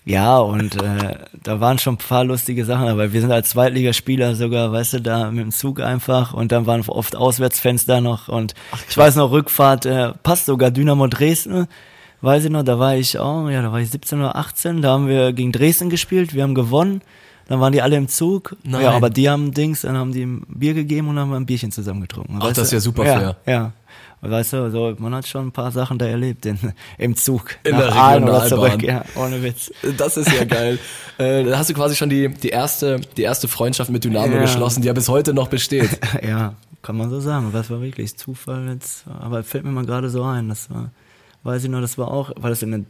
ja, 0.06 0.38
und 0.38 0.82
äh, 0.82 1.16
da 1.44 1.62
waren 1.62 1.80
schon 1.80 1.96
ein 1.96 1.98
paar 1.98 2.26
lustige 2.26 2.66
Sachen, 2.66 2.88
aber 2.88 3.14
wir 3.14 3.22
sind 3.22 3.32
als 3.32 3.50
Zweitligaspieler 3.52 4.36
sogar, 4.36 4.72
weißt 4.72 4.94
du, 4.94 5.02
da 5.02 5.32
mit 5.32 5.44
dem 5.44 5.52
Zug 5.52 5.80
einfach 5.80 6.34
und 6.34 6.52
dann 6.52 6.66
waren 6.66 6.82
oft 6.88 7.16
Auswärtsfans 7.16 7.86
da 7.86 8.02
noch 8.02 8.28
und 8.28 8.54
ich 8.90 8.98
weiß 8.98 9.16
noch, 9.16 9.32
Rückfahrt, 9.32 9.86
äh, 9.86 10.12
passt 10.22 10.48
sogar 10.48 10.72
Dynamo 10.72 11.08
Dresden, 11.08 11.68
weiß 12.20 12.46
ich 12.46 12.50
noch, 12.50 12.64
da 12.64 12.80
war 12.80 12.96
ich 12.96 13.18
auch, 13.18 13.50
ja, 13.50 13.62
da 13.62 13.72
war 13.72 13.80
ich 13.80 13.92
17 13.92 14.20
oder 14.20 14.36
18, 14.36 14.82
da 14.82 14.92
haben 14.92 15.08
wir 15.08 15.32
gegen 15.32 15.54
Dresden 15.54 15.90
gespielt, 15.90 16.34
wir 16.34 16.44
haben 16.44 16.56
gewonnen, 16.56 17.02
dann 17.48 17.62
waren 17.62 17.72
die 17.72 17.82
alle 17.82 17.96
im 17.96 18.10
Zug, 18.10 18.58
Nein. 18.64 18.82
ja, 18.82 18.92
aber 18.92 19.10
die 19.10 19.30
haben 19.30 19.54
Dings, 19.54 19.82
dann 19.82 19.98
haben 19.98 20.12
die 20.12 20.26
ein 20.26 20.46
Bier 20.48 20.74
gegeben 20.74 21.08
und 21.08 21.16
dann 21.16 21.26
haben 21.26 21.32
wir 21.32 21.38
ein 21.38 21.46
Bierchen 21.46 21.72
zusammen 21.72 22.02
getrunken. 22.02 22.40
Ach, 22.42 22.50
das 22.50 22.58
ist 22.58 22.74
ja 22.74 22.80
super 22.82 23.06
ja, 23.06 23.20
fair. 23.20 23.36
Ja, 23.46 23.72
Weißt 24.26 24.54
du, 24.54 24.72
so, 24.72 24.96
man 25.00 25.14
hat 25.16 25.28
schon 25.28 25.48
ein 25.48 25.52
paar 25.52 25.72
Sachen 25.72 25.98
da 25.98 26.06
erlebt 26.06 26.46
in, 26.46 26.58
im 26.98 27.16
Zug. 27.16 27.56
In 27.66 27.76
der 27.76 27.88
Regionalbahn. 27.88 28.48
zurück, 28.48 28.82
ja, 28.82 29.04
ohne 29.16 29.44
Witz. 29.44 29.72
Das 29.98 30.16
ist 30.16 30.32
ja 30.32 30.46
geil. 30.46 30.80
äh, 31.18 31.44
da 31.44 31.58
hast 31.58 31.70
du 31.70 31.74
quasi 31.74 31.96
schon 31.96 32.10
die, 32.10 32.30
die, 32.30 32.50
erste, 32.50 33.02
die 33.18 33.24
erste 33.24 33.48
Freundschaft 33.50 33.90
mit 33.90 34.04
Dynamo 34.06 34.34
Ja. 34.36 34.42
geschlossen, 34.42 34.82
die 34.82 34.88
ja 34.88 34.94
bis 34.94 35.10
heute 35.10 35.34
noch 35.34 35.50
besteht. 35.50 35.90
Ja, 36.26 36.54
kann 36.82 36.96
man 36.98 37.10
so 37.10 37.20
sagen. 37.20 37.50
Das 37.52 37.70
war 37.70 37.82
wirklich 37.82 38.18
Zufall 38.18 38.68
jetzt. 38.70 39.04
Aber 39.20 39.44
fällt 39.44 39.66
mir 39.66 39.72
mal 39.72 39.86
gerade 39.86 40.10
so 40.10 40.24
ein. 40.24 40.48
Das 40.50 40.70
war, 40.70 40.92
weiß 41.44 41.66
ich 41.66 41.70
noch, 41.70 41.82
das 41.82 41.98
war 41.98 42.08
auch, 42.10 42.32
war 42.38 42.50
das 42.50 42.62
in 42.64 42.72
der 42.72 42.82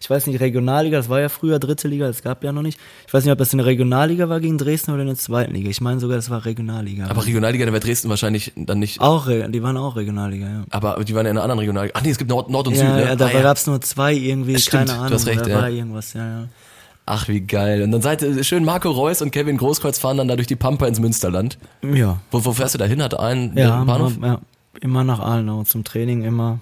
ich 0.00 0.08
weiß 0.08 0.26
nicht, 0.26 0.40
Regionalliga, 0.40 0.96
das 0.98 1.08
war 1.08 1.20
ja 1.20 1.28
früher 1.28 1.58
dritte 1.58 1.88
Liga, 1.88 2.06
das 2.06 2.22
gab 2.22 2.44
ja 2.44 2.52
noch 2.52 2.62
nicht. 2.62 2.78
Ich 3.06 3.12
weiß 3.14 3.24
nicht, 3.24 3.32
ob 3.32 3.38
das 3.38 3.52
in 3.52 3.58
der 3.58 3.66
Regionalliga 3.66 4.28
war 4.28 4.40
gegen 4.40 4.58
Dresden 4.58 4.92
oder 4.92 5.02
in 5.02 5.08
der 5.08 5.16
zweiten 5.16 5.54
Liga. 5.54 5.68
Ich 5.70 5.80
meine 5.80 6.00
sogar, 6.00 6.16
das 6.16 6.30
war 6.30 6.44
Regionalliga. 6.44 7.06
Aber 7.08 7.24
Regionalliga, 7.26 7.66
da 7.66 7.72
wäre 7.72 7.80
Dresden 7.84 8.08
wahrscheinlich 8.08 8.52
dann 8.56 8.78
nicht. 8.78 9.00
auch, 9.00 9.26
die 9.28 9.62
waren 9.62 9.76
auch 9.76 9.96
Regionalliga, 9.96 10.46
ja. 10.46 10.64
Aber 10.70 11.02
die 11.04 11.14
waren 11.14 11.26
in 11.26 11.30
einer 11.32 11.42
anderen 11.42 11.58
Regionalliga. 11.60 11.92
Ach 11.96 12.02
nee, 12.02 12.10
es 12.10 12.18
gibt 12.18 12.30
Nord, 12.30 12.50
Nord 12.50 12.68
und 12.68 12.74
Ja, 12.74 12.80
Süd, 12.80 12.88
ne? 12.90 13.04
ja, 13.04 13.16
da 13.16 13.26
Ah, 13.26 13.30
ja. 13.32 13.42
gab's 13.42 13.66
nur 13.66 13.80
zwei 13.80 14.14
irgendwie, 14.14 14.58
Stimmt, 14.58 14.86
keine 14.86 14.86
du 14.86 14.92
Ahnung. 14.98 15.12
hast 15.14 15.26
recht, 15.26 15.40
da 15.44 15.48
ja. 15.50 15.56
war 15.62 15.70
irgendwas, 15.70 16.12
ja, 16.14 16.26
ja. 16.40 16.44
Ach, 17.10 17.26
wie 17.26 17.40
geil. 17.40 17.80
Und 17.82 17.90
dann 17.92 18.02
seid 18.02 18.20
ihr 18.20 18.44
schön 18.44 18.64
Marco 18.66 18.90
Reus 18.90 19.22
und 19.22 19.30
Kevin 19.30 19.56
Großkreuz 19.56 19.98
fahren 19.98 20.18
dann 20.18 20.28
da 20.28 20.36
durch 20.36 20.46
die 20.46 20.56
Pampa 20.56 20.86
ins 20.86 21.00
Münsterland. 21.00 21.56
Ja, 21.82 22.20
Wo, 22.30 22.44
wo 22.44 22.52
fährst 22.52 22.74
du 22.74 22.78
da 22.78 22.84
hin? 22.84 23.02
Hat 23.02 23.18
einen 23.18 23.56
ja, 23.56 23.82
Bahnhof? 23.84 24.12
ja, 24.22 24.40
immer 24.82 25.04
nach 25.04 25.20
Alenau 25.20 25.64
zum 25.64 25.84
Training 25.84 26.22
immer. 26.22 26.58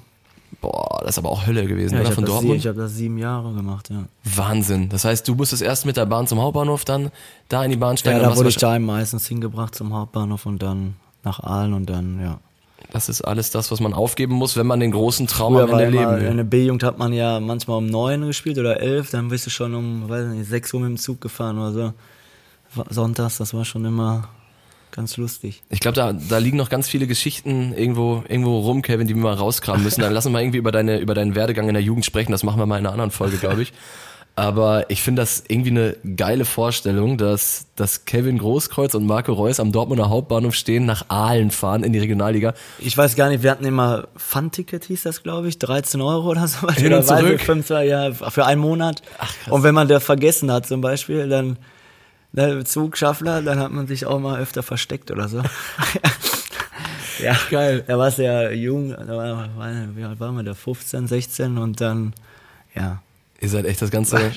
Boah, 0.60 1.00
das 1.02 1.10
ist 1.10 1.18
aber 1.18 1.30
auch 1.30 1.46
Hölle 1.46 1.66
gewesen, 1.66 1.94
Ja, 1.94 2.00
ich 2.02 2.06
oder? 2.06 2.10
habe 2.10 2.14
Von 2.14 2.24
das, 2.24 2.30
sie- 2.32 2.36
Dortmund? 2.38 2.60
ich 2.60 2.66
hab 2.66 2.76
das 2.76 2.94
sieben 2.94 3.18
Jahre 3.18 3.52
gemacht, 3.52 3.90
ja. 3.90 4.04
Wahnsinn. 4.24 4.88
Das 4.88 5.04
heißt, 5.04 5.26
du 5.28 5.34
musstest 5.34 5.62
erst 5.62 5.84
mit 5.86 5.96
der 5.96 6.06
Bahn 6.06 6.26
zum 6.26 6.40
Hauptbahnhof, 6.40 6.84
dann 6.84 7.10
da 7.48 7.62
in 7.64 7.70
die 7.70 7.76
Bahn 7.76 7.96
steigen. 7.96 8.16
Ja, 8.18 8.22
dann 8.22 8.32
da 8.32 8.36
wurde 8.38 8.48
ich 8.48 8.56
daheim 8.56 8.84
meistens 8.86 9.26
hingebracht 9.26 9.74
zum 9.74 9.92
Hauptbahnhof 9.94 10.46
und 10.46 10.62
dann 10.62 10.96
nach 11.24 11.40
Aalen 11.40 11.72
und 11.74 11.90
dann, 11.90 12.20
ja. 12.20 12.38
Das 12.92 13.08
ist 13.08 13.22
alles 13.22 13.50
das, 13.50 13.70
was 13.72 13.80
man 13.80 13.92
aufgeben 13.92 14.34
muss, 14.34 14.56
wenn 14.56 14.66
man 14.66 14.78
den 14.80 14.92
großen 14.92 15.26
Traum 15.26 15.54
Früher 15.54 15.64
am 15.64 15.70
Ende 15.70 15.88
leben 15.98 16.16
will. 16.20 16.26
in 16.28 16.36
der 16.36 16.44
B-Jugend 16.44 16.82
hat 16.84 16.98
man 16.98 17.12
ja 17.12 17.40
manchmal 17.40 17.78
um 17.78 17.86
neun 17.86 18.22
gespielt 18.26 18.58
oder 18.58 18.80
elf, 18.80 19.10
dann 19.10 19.28
bist 19.28 19.44
du 19.46 19.50
schon 19.50 19.74
um, 19.74 20.08
weiß 20.08 20.26
nicht, 20.28 20.48
sechs 20.48 20.72
Uhr 20.72 20.80
mit 20.80 20.90
dem 20.90 20.96
Zug 20.96 21.20
gefahren 21.20 21.58
oder 21.58 21.72
so. 21.72 21.92
Sonntags, 22.90 23.38
das 23.38 23.54
war 23.54 23.64
schon 23.64 23.84
immer 23.84 24.28
ganz 24.96 25.16
lustig. 25.18 25.62
Ich 25.68 25.80
glaube, 25.80 25.94
da, 25.94 26.12
da 26.12 26.38
liegen 26.38 26.56
noch 26.56 26.70
ganz 26.70 26.88
viele 26.88 27.06
Geschichten 27.06 27.72
irgendwo, 27.74 28.24
irgendwo 28.28 28.60
rum, 28.60 28.82
Kevin, 28.82 29.06
die 29.06 29.14
wir 29.14 29.22
mal 29.22 29.34
rauskramen 29.34 29.84
müssen. 29.84 30.00
Dann 30.00 30.12
lass 30.12 30.26
uns 30.26 30.32
mal 30.32 30.40
irgendwie 30.40 30.58
über, 30.58 30.72
deine, 30.72 30.98
über 30.98 31.14
deinen 31.14 31.34
Werdegang 31.34 31.68
in 31.68 31.74
der 31.74 31.82
Jugend 31.82 32.04
sprechen. 32.04 32.32
Das 32.32 32.42
machen 32.42 32.58
wir 32.58 32.66
mal 32.66 32.78
in 32.78 32.86
einer 32.86 32.92
anderen 32.92 33.10
Folge, 33.10 33.36
glaube 33.36 33.62
ich. 33.62 33.72
Aber 34.38 34.90
ich 34.90 35.02
finde 35.02 35.22
das 35.22 35.44
irgendwie 35.48 35.70
eine 35.70 35.96
geile 36.14 36.44
Vorstellung, 36.44 37.16
dass, 37.16 37.66
dass 37.74 38.04
Kevin 38.04 38.36
Großkreuz 38.36 38.94
und 38.94 39.06
Marco 39.06 39.32
Reus 39.32 39.60
am 39.60 39.72
Dortmunder 39.72 40.10
Hauptbahnhof 40.10 40.54
stehen, 40.54 40.84
nach 40.84 41.06
Aalen 41.08 41.50
fahren 41.50 41.82
in 41.82 41.94
die 41.94 41.98
Regionalliga. 41.98 42.52
Ich 42.78 42.98
weiß 42.98 43.16
gar 43.16 43.30
nicht, 43.30 43.42
wir 43.42 43.50
hatten 43.50 43.64
immer 43.64 44.08
Fun-Ticket, 44.14 44.84
hieß 44.84 45.04
das, 45.04 45.22
glaube 45.22 45.48
ich, 45.48 45.58
13 45.58 46.02
Euro 46.02 46.30
oder 46.30 46.48
so. 46.48 46.68
Hin 46.68 46.92
und 46.92 47.06
zurück. 47.06 47.36
ich, 47.36 47.42
fünf, 47.42 47.66
zwei, 47.66 47.86
ja, 47.86 48.12
für 48.12 48.44
einen 48.44 48.60
Monat. 48.60 49.00
und 49.48 49.62
wenn 49.62 49.74
man 49.74 49.88
der 49.88 50.00
vergessen 50.00 50.52
hat 50.52 50.66
zum 50.66 50.82
Beispiel, 50.82 51.28
dann 51.30 51.56
ne, 52.32 52.64
Zugschaffler, 52.64 53.42
dann 53.42 53.58
hat 53.58 53.72
man 53.72 53.86
sich 53.86 54.06
auch 54.06 54.18
mal 54.18 54.40
öfter 54.40 54.62
versteckt 54.62 55.10
oder 55.10 55.28
so. 55.28 55.42
ja, 57.22 57.36
Geil. 57.50 57.84
Da 57.86 57.98
war 57.98 58.10
ja 58.18 58.50
jung, 58.50 58.90
da 58.90 59.06
war, 59.16 59.48
wie 59.94 60.04
alt 60.04 60.20
waren 60.20 60.36
wir 60.36 60.42
da, 60.42 60.54
15, 60.54 61.06
16 61.06 61.58
und 61.58 61.80
dann, 61.80 62.14
ja. 62.74 63.02
Ihr 63.40 63.48
seid 63.50 63.66
echt 63.66 63.82
das 63.82 63.90
ganze, 63.90 64.32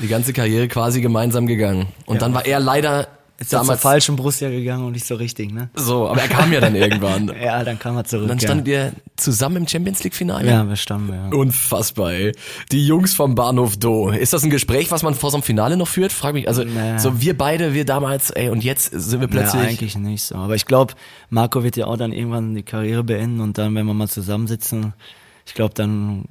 die 0.00 0.08
ganze 0.08 0.32
Karriere 0.32 0.68
quasi 0.68 1.00
gemeinsam 1.00 1.46
gegangen. 1.46 1.88
Und 2.06 2.16
Ja. 2.16 2.20
dann 2.20 2.34
war 2.34 2.46
er 2.46 2.60
leider 2.60 3.08
Ist 3.44 3.52
ja 3.52 3.58
zur 3.58 3.66
damals 3.66 3.80
falschen 3.82 4.16
Borussia 4.16 4.48
gegangen 4.50 4.84
und 4.84 4.92
nicht 4.92 5.06
so 5.06 5.14
richtig, 5.14 5.52
ne? 5.52 5.68
so, 5.74 6.08
aber 6.08 6.20
er 6.22 6.28
kam 6.28 6.52
ja 6.52 6.60
dann 6.60 6.74
irgendwann. 6.74 7.30
Und 7.30 7.40
Ja, 7.40 7.62
dann 7.64 7.78
kam 7.78 7.96
er 7.96 8.04
zurück. 8.04 8.28
dann 8.28 8.40
standet 8.40 8.66
ihr 8.68 8.92
zusammen 9.16 9.56
im 9.58 9.68
Champions 9.68 10.02
League 10.04 10.14
Finale. 10.14 10.46
ja. 10.46 10.52
ja, 10.62 10.68
wir 10.68 10.76
standen, 10.76 11.12
ja. 11.12 11.28
Unfassbar, 11.36 12.12
ey. 12.12 12.32
Die 12.72 12.86
Jungs 12.86 13.14
vom 13.14 13.34
Bahnhof 13.34 13.76
Do. 13.76 14.10
Ist 14.10 14.32
das 14.32 14.42
ein 14.44 14.50
Gespräch, 14.50 14.90
was 14.90 15.02
man 15.02 15.14
vor 15.14 15.30
so 15.30 15.36
einem 15.36 15.42
Finale 15.44 15.76
noch 15.76 15.88
führt? 15.88 16.12
Frag 16.12 16.34
mich, 16.34 16.48
also 16.48 16.64
Nee. 16.64 16.98
so 16.98 17.20
wir 17.20 17.36
beide, 17.38 17.74
wir 17.74 17.84
damals, 17.84 18.30
ey, 18.30 18.48
und 18.48 18.64
jetzt 18.64 18.90
sind 18.92 19.20
wir 19.20 19.28
plötzlich. 19.28 19.62
Ja, 19.62 19.68
eigentlich 19.68 19.96
nicht 19.96 20.24
so. 20.24 20.34
Aber 20.36 20.54
ich 20.54 20.66
glaube, 20.66 20.94
Marco 21.30 21.62
wird 21.62 21.76
ja 21.76 21.86
auch 21.86 21.96
dann 21.96 22.12
irgendwann 22.12 22.54
die 22.54 22.62
Karriere 22.62 23.04
beenden 23.04 23.40
und 23.40 23.58
dann, 23.58 23.74
wenn 23.74 23.86
wir 23.86 23.94
mal 23.94 24.08
zusammensitzen, 24.08 24.92
ich 25.46 25.54
glaube, 25.54 25.74
dann 25.74 26.24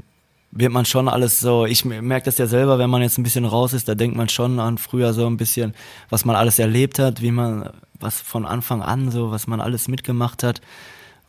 wird 0.56 0.72
man 0.72 0.86
schon 0.86 1.08
alles 1.08 1.39
so, 1.39 1.66
ich 1.66 1.84
merke 1.84 2.26
das 2.26 2.38
ja 2.38 2.46
selber, 2.46 2.78
wenn 2.78 2.89
man 2.89 3.02
jetzt 3.02 3.18
ein 3.18 3.24
bisschen 3.24 3.46
raus 3.46 3.74
ist, 3.74 3.88
da 3.88 3.96
denkt 3.96 4.16
man 4.16 4.30
schon 4.30 4.60
an 4.60 4.78
früher 4.78 5.13
so 5.13 5.26
ein 5.26 5.38
bisschen, 5.38 5.74
was 6.10 6.26
man 6.26 6.36
alles 6.36 6.60
erlebt 6.60 7.00
hat, 7.00 7.22
wie 7.22 7.32
man, 7.32 7.70
was 8.00 8.22
von 8.22 8.46
Anfang 8.46 8.82
an 8.82 9.10
so, 9.10 9.32
was 9.32 9.48
man 9.48 9.60
alles 9.60 9.88
mitgemacht 9.88 10.44
hat. 10.44 10.62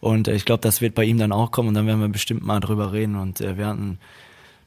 Und 0.01 0.29
äh, 0.29 0.35
ich 0.35 0.45
glaube, 0.45 0.61
das 0.61 0.83
wird 0.83 0.95
bei 0.95 1.05
ihm 1.05 1.17
dann 1.19 1.33
auch 1.33 1.51
kommen 1.51 1.69
und 1.69 1.75
dann 1.75 1.87
werden 1.87 2.01
wir 2.01 2.09
bestimmt 2.09 2.45
mal 2.45 2.61
drüber 2.61 2.93
reden. 2.93 3.17
Und 3.17 3.41
äh, 3.41 3.57
wir 3.57 3.67
hatten 3.67 3.99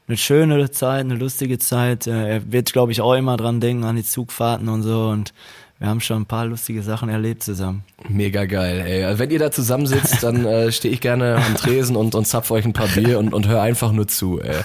eine 0.08 0.16
schöne 0.16 0.70
Zeit, 0.72 1.00
eine 1.00 1.14
lustige 1.14 1.58
Zeit. 1.58 2.08
Äh, 2.08 2.28
er 2.28 2.52
wird, 2.52 2.72
glaube 2.72 2.90
ich, 2.90 3.00
auch 3.00 3.14
immer 3.14 3.36
dran 3.36 3.60
denken, 3.60 3.84
an 3.84 3.94
die 3.94 4.02
Zugfahrten 4.02 4.68
und 4.68 4.82
so. 4.82 5.06
Und 5.06 5.32
wir 5.78 5.88
haben 5.88 6.00
schon 6.00 6.22
ein 6.22 6.26
paar 6.26 6.44
lustige 6.44 6.82
Sachen 6.82 7.08
erlebt 7.08 7.42
zusammen. 7.42 7.84
Mega 8.08 8.46
geil, 8.46 8.82
ey. 8.84 9.04
Also 9.04 9.20
wenn 9.20 9.30
ihr 9.30 9.38
da 9.38 9.50
zusammensitzt, 9.50 10.22
dann 10.22 10.44
äh, 10.44 10.72
stehe 10.72 10.92
ich 10.92 11.00
gerne 11.00 11.36
am 11.36 11.54
Tresen 11.56 11.94
und, 11.94 12.14
und 12.14 12.26
zapf 12.26 12.50
euch 12.50 12.64
ein 12.64 12.72
paar 12.72 12.88
Bier 12.88 13.18
und, 13.18 13.32
und 13.32 13.46
hör 13.46 13.62
einfach 13.62 13.92
nur 13.92 14.08
zu, 14.08 14.40
ey. 14.40 14.56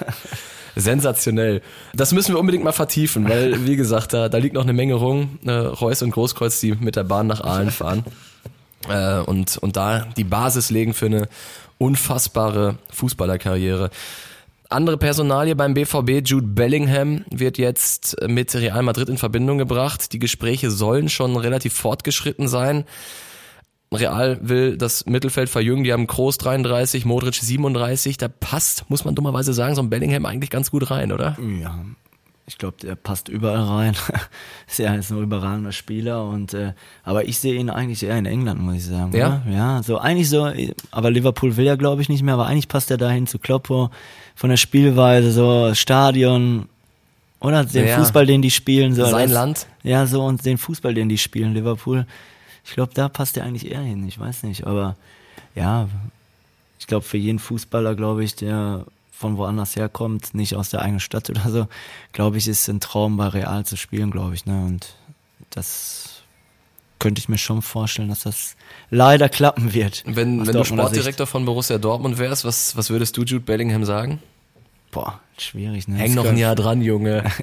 Sensationell. 0.75 1.61
Das 1.93 2.13
müssen 2.13 2.33
wir 2.33 2.39
unbedingt 2.39 2.63
mal 2.63 2.71
vertiefen, 2.71 3.29
weil, 3.29 3.67
wie 3.67 3.75
gesagt, 3.75 4.13
da, 4.13 4.27
da 4.27 4.39
liegt 4.39 4.55
noch 4.55 4.63
eine 4.63 4.73
Menge 4.73 4.95
rum. 4.95 5.37
Äh, 5.45 5.51
Reus 5.51 6.01
und 6.01 6.09
Großkreuz, 6.09 6.59
die 6.59 6.73
mit 6.73 6.95
der 6.95 7.03
Bahn 7.03 7.27
nach 7.27 7.41
Aalen 7.41 7.69
fahren. 7.69 8.03
Äh, 8.89 9.19
und, 9.19 9.57
und 9.57 9.77
da 9.77 10.07
die 10.17 10.23
Basis 10.23 10.71
legen 10.71 10.95
für 10.95 11.05
eine 11.05 11.27
unfassbare 11.77 12.77
Fußballerkarriere. 12.91 13.91
Andere 14.73 14.97
Personalie 14.97 15.55
beim 15.55 15.75
BVB, 15.75 16.27
Jude 16.27 16.47
Bellingham, 16.47 17.25
wird 17.29 17.59
jetzt 17.59 18.17
mit 18.27 18.55
Real 18.55 18.81
Madrid 18.81 19.07
in 19.07 19.19
Verbindung 19.19 19.59
gebracht. 19.59 20.11
Die 20.13 20.19
Gespräche 20.19 20.71
sollen 20.71 21.09
schon 21.09 21.37
relativ 21.37 21.75
fortgeschritten 21.75 22.47
sein. 22.47 22.83
Real 23.93 24.39
will 24.41 24.75
das 24.75 25.05
Mittelfeld 25.05 25.49
verjüngen. 25.49 25.83
Die 25.83 25.93
haben 25.93 26.07
Kroos 26.07 26.39
33, 26.39 27.05
Modric 27.05 27.35
37. 27.35 28.17
Da 28.17 28.27
passt, 28.27 28.89
muss 28.89 29.05
man 29.05 29.13
dummerweise 29.13 29.53
sagen, 29.53 29.75
so 29.75 29.83
ein 29.83 29.91
Bellingham 29.91 30.25
eigentlich 30.25 30.49
ganz 30.49 30.71
gut 30.71 30.89
rein, 30.89 31.11
oder? 31.11 31.37
Ja, 31.61 31.85
ich 32.47 32.57
glaube, 32.57 32.77
der 32.81 32.95
passt 32.95 33.29
überall 33.29 33.63
rein. 33.63 33.95
ist 34.67 34.79
ja 34.79 34.95
ist 34.95 35.11
ein 35.11 35.21
überragender 35.21 35.71
Spieler 35.71 36.25
und 36.25 36.55
äh, 36.55 36.73
aber 37.03 37.25
ich 37.25 37.37
sehe 37.37 37.53
ihn 37.53 37.69
eigentlich 37.69 38.01
eher 38.03 38.17
in 38.17 38.25
England, 38.25 38.59
muss 38.59 38.77
ich 38.77 38.85
sagen. 38.85 39.15
Ja? 39.15 39.43
Oder? 39.45 39.55
Ja, 39.55 39.83
so 39.83 39.99
eigentlich 39.99 40.29
so, 40.29 40.51
aber 40.89 41.11
Liverpool 41.11 41.57
will 41.57 41.65
ja 41.65 41.75
glaube 41.75 42.01
ich 42.01 42.09
nicht 42.09 42.23
mehr, 42.23 42.33
aber 42.33 42.47
eigentlich 42.47 42.67
passt 42.67 42.89
er 42.89 42.97
dahin 42.97 43.27
zu 43.27 43.37
Kloppo 43.37 43.91
von 44.35 44.49
der 44.49 44.57
Spielweise, 44.57 45.31
so 45.31 45.73
Stadion 45.75 46.67
oder 47.39 47.63
den 47.65 47.87
Ja. 47.87 47.97
Fußball, 47.99 48.25
den 48.25 48.41
die 48.41 48.51
spielen, 48.51 48.93
so 48.95 49.05
Sein 49.05 49.27
das- 49.29 49.31
Land. 49.33 49.67
Ja, 49.83 50.05
so 50.05 50.23
und 50.23 50.45
den 50.45 50.57
Fußball, 50.57 50.93
den 50.93 51.09
die 51.09 51.17
spielen, 51.17 51.53
Liverpool. 51.53 52.05
Ich 52.65 52.71
glaube, 52.73 52.93
da 52.93 53.09
passt 53.09 53.35
er 53.37 53.43
eigentlich 53.43 53.69
eher 53.69 53.81
hin. 53.81 54.07
Ich 54.07 54.17
weiß 54.19 54.43
nicht, 54.43 54.65
aber 54.65 54.95
ja, 55.55 55.89
ich 56.79 56.87
glaube 56.87 57.05
für 57.05 57.17
jeden 57.17 57.39
Fußballer, 57.39 57.95
glaube 57.95 58.23
ich, 58.23 58.35
der 58.35 58.85
von 59.11 59.37
woanders 59.37 59.75
herkommt, 59.75 60.33
nicht 60.33 60.55
aus 60.55 60.69
der 60.69 60.81
eigenen 60.81 60.99
Stadt 60.99 61.29
oder 61.29 61.49
so, 61.49 61.67
glaube 62.13 62.37
ich, 62.37 62.47
ist 62.47 62.67
ein 62.69 62.79
Traum 62.79 63.17
bei 63.17 63.27
Real 63.27 63.65
zu 63.65 63.77
spielen, 63.77 64.11
glaube 64.11 64.35
ich, 64.35 64.45
ne? 64.45 64.65
Und 64.65 64.87
das 65.51 66.12
könnte 67.03 67.19
ich 67.19 67.27
mir 67.27 67.37
schon 67.37 67.61
vorstellen, 67.61 68.07
dass 68.07 68.21
das 68.21 68.55
leider 68.89 69.27
klappen 69.27 69.73
wird. 69.73 70.03
Wenn, 70.05 70.47
wenn 70.47 70.53
du 70.55 70.63
Sportdirektor 70.63 71.27
von 71.27 71.43
Borussia 71.43 71.77
Dortmund 71.77 72.17
wärst, 72.17 72.45
was, 72.45 72.77
was 72.77 72.89
würdest 72.89 73.17
du 73.17 73.23
Jude 73.23 73.41
Bellingham 73.43 73.83
sagen? 73.83 74.11
Sicht. 74.13 74.91
Boah, 74.91 75.19
schwierig, 75.37 75.89
ne? 75.89 75.97
Häng 75.97 76.13
noch 76.13 76.23
ein 76.25 76.37
Jahr 76.37 76.55
dran, 76.55 76.81
Junge. 76.81 77.23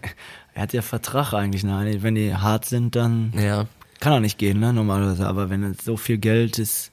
Er 0.55 0.63
hat 0.63 0.73
ja 0.73 0.83
Vertrag 0.83 1.33
eigentlich, 1.33 1.63
ne? 1.63 1.99
Wenn 2.01 2.15
die 2.17 2.35
hart 2.35 2.65
sind, 2.65 2.97
dann 2.97 3.33
Ja. 3.39 3.67
kann 4.01 4.13
er 4.15 4.21
nicht 4.21 4.37
gehen, 4.39 4.59
ne, 4.59 4.73
normalerweise. 4.73 5.27
Aber 5.29 5.49
wenn 5.51 5.63
es 5.63 5.85
so 5.85 5.97
viel 5.97 6.19
Geld 6.19 6.59
ist, 6.59 6.91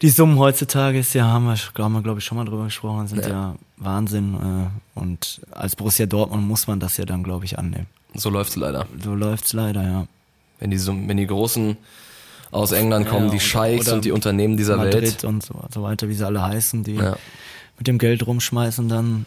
die 0.00 0.08
Summen 0.08 0.38
heutzutage 0.38 0.98
ist 1.00 1.12
ja, 1.12 1.26
haben 1.26 1.44
wir, 1.44 1.56
haben 1.84 1.92
wir 1.92 2.02
glaube 2.02 2.20
ich, 2.20 2.24
schon 2.24 2.38
mal 2.38 2.44
drüber 2.44 2.64
gesprochen, 2.64 3.06
sind 3.08 3.22
Ja. 3.22 3.28
ja, 3.28 3.54
Wahnsinn. 3.76 4.70
Äh, 4.96 4.98
und 4.98 5.40
als 5.50 5.76
Borussia 5.76 6.06
Dortmund 6.06 6.46
muss 6.48 6.66
man 6.68 6.78
das 6.80 6.96
ja 6.96 7.04
dann, 7.04 7.22
glaube 7.22 7.44
ich, 7.44 7.58
annehmen. 7.58 7.86
So 8.14 8.30
läuft's 8.30 8.56
leider. 8.56 8.86
So 9.02 9.14
läuft's 9.14 9.52
leider, 9.52 9.82
ja. 9.82 10.06
Wenn 10.62 10.70
die, 10.70 10.78
so, 10.78 10.92
wenn 10.94 11.16
die 11.16 11.26
Großen 11.26 11.76
aus 12.52 12.70
England 12.70 13.08
kommen, 13.08 13.26
Ja, 13.26 13.32
die 13.32 13.40
Scheichs 13.40 13.90
und 13.90 14.04
die 14.04 14.12
Unternehmen 14.12 14.56
dieser 14.56 14.76
Madrid 14.76 15.02
Welt. 15.02 15.24
und 15.24 15.42
so, 15.42 15.54
so 15.74 15.82
weiter, 15.82 16.08
wie 16.08 16.14
sie 16.14 16.24
alle 16.24 16.40
heißen, 16.40 16.84
die 16.84 16.94
Ja. 16.94 17.16
mit 17.78 17.88
dem 17.88 17.98
Geld 17.98 18.24
rumschmeißen, 18.26 18.88
dann 18.88 19.26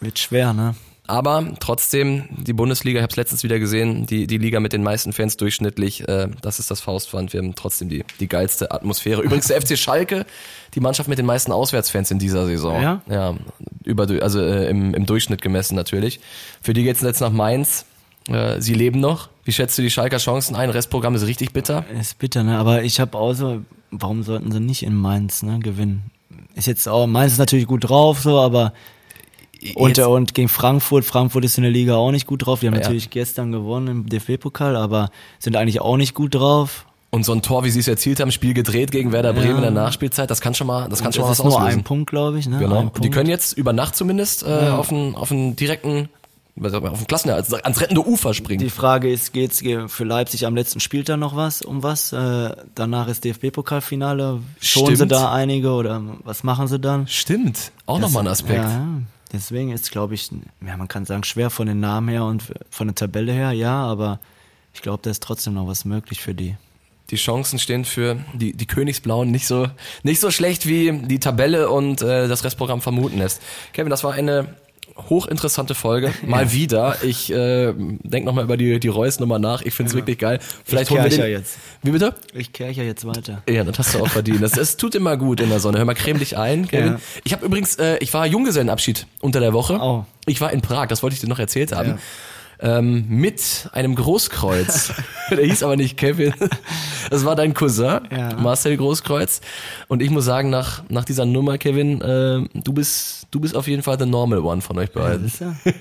wird 0.00 0.18
schwer, 0.18 0.52
ne? 0.52 0.74
Aber 1.06 1.44
trotzdem, 1.60 2.24
die 2.30 2.52
Bundesliga, 2.54 2.98
ich 2.98 3.02
habe 3.02 3.10
es 3.10 3.16
letztens 3.16 3.44
wieder 3.44 3.58
gesehen, 3.58 4.06
die, 4.06 4.26
die 4.26 4.38
Liga 4.38 4.58
mit 4.60 4.72
den 4.72 4.82
meisten 4.82 5.12
Fans 5.12 5.36
durchschnittlich, 5.36 6.08
äh, 6.08 6.28
das 6.40 6.58
ist 6.58 6.70
das 6.70 6.80
Faustpfand. 6.80 7.32
Wir 7.34 7.40
haben 7.40 7.54
trotzdem 7.54 7.90
die, 7.90 8.04
die 8.20 8.26
geilste 8.26 8.70
Atmosphäre. 8.72 9.20
Übrigens 9.22 9.46
der 9.48 9.60
FC 9.62 9.78
Schalke, 9.78 10.24
die 10.74 10.80
Mannschaft 10.80 11.08
mit 11.08 11.18
den 11.18 11.26
meisten 11.26 11.52
Auswärtsfans 11.52 12.10
in 12.10 12.18
dieser 12.18 12.46
Saison. 12.46 12.80
Ja? 12.82 13.02
Ja, 13.08 13.34
über, 13.84 14.08
also 14.22 14.40
äh, 14.40 14.68
im, 14.70 14.94
im 14.94 15.04
Durchschnitt 15.06 15.42
gemessen 15.42 15.74
natürlich. 15.76 16.20
Für 16.62 16.72
die 16.72 16.84
geht's 16.84 17.02
jetzt 17.02 17.20
nach 17.20 17.30
Mainz. 17.32 17.84
Äh, 18.28 18.60
sie 18.62 18.72
leben 18.74 18.98
noch. 19.00 19.28
Wie 19.44 19.52
schätzt 19.52 19.76
du 19.78 19.82
die 19.82 19.90
Schalker 19.90 20.18
Chancen 20.18 20.56
ein? 20.56 20.70
Restprogramm 20.70 21.14
ist 21.14 21.26
richtig 21.26 21.52
bitter. 21.52 21.84
Ist 22.00 22.18
bitter, 22.18 22.42
ne? 22.42 22.58
Aber 22.58 22.82
ich 22.82 22.98
habe 23.00 23.16
auch 23.18 23.34
so, 23.34 23.60
warum 23.90 24.22
sollten 24.22 24.50
sie 24.50 24.60
nicht 24.60 24.82
in 24.82 24.94
Mainz, 24.94 25.42
ne, 25.42 25.58
gewinnen? 25.58 26.10
ist 26.54 26.66
jetzt 26.66 26.88
auch, 26.88 27.06
Mainz 27.06 27.32
ist 27.32 27.38
natürlich 27.38 27.66
gut 27.66 27.88
drauf, 27.88 28.20
so, 28.20 28.38
aber 28.40 28.72
und, 29.74 29.96
Jetzt- 29.96 30.06
und 30.06 30.34
gegen 30.34 30.48
Frankfurt, 30.48 31.04
Frankfurt 31.04 31.44
ist 31.44 31.56
in 31.56 31.62
der 31.62 31.72
Liga 31.72 31.96
auch 31.96 32.10
nicht 32.10 32.26
gut 32.26 32.44
drauf. 32.46 32.60
Die 32.60 32.66
haben 32.66 32.74
Ja. 32.74 32.80
natürlich 32.80 33.10
gestern 33.10 33.50
gewonnen 33.50 33.88
im 33.88 34.06
DFB-Pokal, 34.08 34.76
aber 34.76 35.10
sind 35.38 35.56
eigentlich 35.56 35.80
auch 35.80 35.96
nicht 35.96 36.14
gut 36.14 36.34
drauf. 36.34 36.86
Und 37.10 37.24
so 37.24 37.32
ein 37.32 37.42
Tor, 37.42 37.64
wie 37.64 37.70
sie 37.70 37.80
es 37.80 37.88
erzielt 37.88 38.20
haben, 38.20 38.30
Spiel 38.32 38.54
gedreht 38.54 38.90
gegen 38.90 39.12
Werder 39.12 39.32
Bremen 39.32 39.50
Ja. 39.50 39.56
in 39.56 39.62
der 39.62 39.70
Nachspielzeit, 39.70 40.30
das 40.30 40.40
kann 40.40 40.54
schon 40.54 40.66
mal, 40.66 40.88
das 40.88 40.98
kann 40.98 41.08
Und 41.08 41.14
schon 41.14 41.22
mal 41.22 41.28
das 41.28 41.38
was 41.38 41.46
ist 41.46 41.50
nur 41.50 41.60
auslösen. 41.60 41.80
ein 41.80 41.84
Punkt, 41.84 42.10
glaube 42.10 42.38
ich. 42.38 42.46
Ne? 42.48 42.58
Genau. 42.58 42.90
Die 43.00 43.10
können 43.10 43.30
jetzt 43.30 43.52
über 43.56 43.72
Nacht 43.72 43.96
zumindest 43.96 44.42
äh, 44.42 44.68
auf 44.68 44.90
einen 44.90 45.14
auf 45.14 45.30
einen 45.32 45.56
direkten, 45.56 46.08
auf 46.62 46.98
den 46.98 47.06
Klassen, 47.06 47.30
also 47.30 47.56
ans 47.56 47.80
rettende 47.80 48.06
Ufer 48.06 48.32
springen. 48.32 48.60
Die 48.60 48.70
Frage 48.70 49.10
ist, 49.10 49.32
geht's 49.32 49.60
für 49.60 50.04
Leipzig 50.04 50.46
am 50.46 50.54
letzten 50.54 50.80
Spieltag 50.80 51.18
noch 51.18 51.34
was, 51.34 51.62
um 51.62 51.82
was? 51.82 52.12
Äh, 52.12 52.54
danach 52.74 53.08
ist 53.08 53.24
DFB-Pokalfinale. 53.24 54.40
Schonen 54.60 54.96
sie 54.96 55.06
da 55.06 55.32
einige 55.32 55.72
oder 55.72 56.00
was 56.22 56.44
machen 56.44 56.68
sie 56.68 56.78
dann? 56.78 57.08
Stimmt, 57.08 57.72
auch 57.86 57.98
nochmal 57.98 58.22
ein 58.24 58.28
Aspekt. 58.28 58.62
Ja, 58.62 58.70
ja. 58.70 58.86
Deswegen 59.32 59.72
ist, 59.72 59.90
glaube 59.90 60.14
ich, 60.14 60.30
ja, 60.64 60.76
man 60.76 60.86
kann 60.86 61.04
sagen, 61.04 61.24
schwer 61.24 61.50
von 61.50 61.66
den 61.66 61.80
Namen 61.80 62.08
her 62.08 62.24
und 62.24 62.44
von 62.70 62.86
der 62.86 62.94
Tabelle 62.94 63.32
her, 63.32 63.50
ja, 63.50 63.82
aber 63.84 64.20
ich 64.72 64.80
glaube, 64.80 65.00
da 65.02 65.10
ist 65.10 65.24
trotzdem 65.24 65.54
noch 65.54 65.66
was 65.66 65.84
möglich 65.84 66.20
für 66.20 66.34
die. 66.34 66.56
Die 67.10 67.16
Chancen 67.16 67.58
stehen 67.58 67.84
für 67.84 68.16
die, 68.32 68.52
die 68.52 68.66
Königsblauen 68.66 69.30
nicht 69.30 69.46
so, 69.46 69.66
nicht 70.04 70.20
so 70.20 70.30
schlecht, 70.30 70.66
wie 70.66 70.92
die 70.92 71.18
Tabelle 71.18 71.68
und 71.68 72.00
äh, 72.00 72.28
das 72.28 72.44
Restprogramm 72.44 72.80
vermuten 72.80 73.18
lässt. 73.18 73.42
Kevin, 73.72 73.90
das 73.90 74.04
war 74.04 74.14
eine 74.14 74.54
hochinteressante 74.96 75.74
Folge. 75.74 76.12
Mal 76.26 76.52
wieder. 76.52 77.02
Ich 77.02 77.32
äh, 77.32 77.72
denke 77.74 78.26
nochmal 78.26 78.44
über 78.44 78.56
die, 78.56 78.78
die 78.80 78.88
Reus-Nummer 78.88 79.38
nach. 79.38 79.62
Ich 79.62 79.74
finde 79.74 79.90
es 79.90 79.96
wirklich 79.96 80.18
geil. 80.18 80.38
Vielleicht 80.64 80.90
Ich 80.90 80.90
holen 80.90 81.04
wir 81.04 81.10
den, 81.10 81.20
ja 81.20 81.26
jetzt. 81.26 81.58
Wie 81.82 81.90
bitte? 81.90 82.14
Ich 82.32 82.52
kehre 82.52 82.70
ja 82.70 82.82
jetzt 82.82 83.06
weiter. 83.06 83.42
Ja, 83.48 83.64
das 83.64 83.78
hast 83.78 83.94
du 83.94 84.00
auch 84.00 84.08
verdient. 84.08 84.42
Das, 84.42 84.52
das 84.52 84.76
tut 84.76 84.94
immer 84.94 85.16
gut 85.16 85.40
in 85.40 85.48
der 85.48 85.60
Sonne. 85.60 85.78
Hör 85.78 85.84
mal, 85.84 85.94
creme 85.94 86.18
dich 86.18 86.36
ein, 86.36 86.68
Kevin. 86.68 86.92
Ja. 86.92 87.00
Ich 87.24 87.32
habe 87.32 87.44
übrigens, 87.44 87.76
äh, 87.76 87.98
ich 87.98 88.12
war 88.14 88.26
Junggesellenabschied 88.26 89.06
unter 89.20 89.40
der 89.40 89.52
Woche. 89.52 89.78
Oh. 89.80 90.04
Ich 90.26 90.40
war 90.40 90.52
in 90.52 90.60
Prag, 90.62 90.86
das 90.86 91.02
wollte 91.02 91.14
ich 91.14 91.20
dir 91.20 91.28
noch 91.28 91.38
erzählt 91.38 91.72
haben. 91.72 91.98
Ja. 92.62 92.78
Ähm, 92.78 93.06
mit 93.08 93.68
einem 93.72 93.94
Großkreuz. 93.94 94.92
der 95.30 95.44
hieß 95.44 95.62
aber 95.62 95.76
nicht 95.76 95.96
Kevin. 95.96 96.32
Das 97.10 97.24
war 97.24 97.36
dein 97.36 97.54
Cousin, 97.54 98.00
Ja. 98.10 98.34
Marcel 98.36 98.76
Großkreuz. 98.76 99.40
Und 99.88 100.02
ich 100.02 100.10
muss 100.10 100.24
sagen, 100.24 100.50
nach, 100.50 100.82
nach 100.88 101.04
dieser 101.04 101.26
Nummer, 101.26 101.58
Kevin, 101.58 102.00
äh, 102.00 102.42
du 102.54 102.72
bist, 102.72 103.26
du 103.30 103.40
bist 103.40 103.56
auf 103.56 103.66
jeden 103.68 103.82
Fall 103.82 103.98
the 103.98 104.06
normal 104.06 104.38
one 104.40 104.60
von 104.60 104.78
euch 104.78 104.90
Ja, 104.94 105.00
beiden. 105.02 105.32
du? 105.38 105.54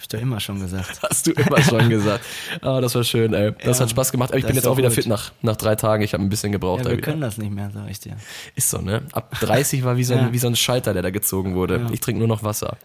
Hab 0.00 0.04
ich 0.04 0.08
doch 0.08 0.18
immer 0.18 0.40
schon 0.40 0.58
gesagt. 0.60 0.98
Hast 1.10 1.26
du 1.26 1.32
immer 1.32 1.60
schon 1.60 1.90
gesagt. 1.90 2.24
Ah, 2.62 2.80
das 2.80 2.94
war 2.94 3.04
schön, 3.04 3.34
ey. 3.34 3.52
Das 3.64 3.78
Ja, 3.78 3.82
hat 3.84 3.90
Spaß 3.90 4.12
gemacht. 4.12 4.30
Aber 4.30 4.38
ich 4.38 4.46
bin 4.46 4.56
jetzt 4.56 4.66
auch 4.66 4.78
wieder 4.78 4.88
gut. 4.88 4.94
fit 4.96 5.06
nach, 5.06 5.32
nach 5.42 5.56
drei 5.56 5.76
Tagen. 5.76 6.02
Ich 6.02 6.14
habe 6.14 6.22
ein 6.24 6.30
bisschen 6.30 6.52
gebraucht. 6.52 6.80
Ja, 6.84 6.90
wir 6.90 6.96
wieder. 6.96 7.02
können 7.04 7.20
das 7.20 7.36
nicht 7.36 7.52
mehr, 7.52 7.70
sag 7.72 7.90
ich 7.90 8.00
dir. 8.00 8.16
Ist 8.54 8.70
so, 8.70 8.78
ne? 8.78 9.02
Ab 9.12 9.38
30 9.40 9.84
war 9.84 9.96
wie 9.98 10.04
so 10.04 10.14
ein, 10.14 10.20
Ja. 10.26 10.32
wie 10.32 10.38
so 10.38 10.46
ein 10.46 10.56
Schalter, 10.56 10.94
der 10.94 11.02
da 11.02 11.10
gezogen 11.10 11.54
wurde. 11.54 11.86
Ich 11.92 12.00
trinke 12.00 12.18
nur 12.18 12.28
noch 12.28 12.42
Wasser. 12.42 12.76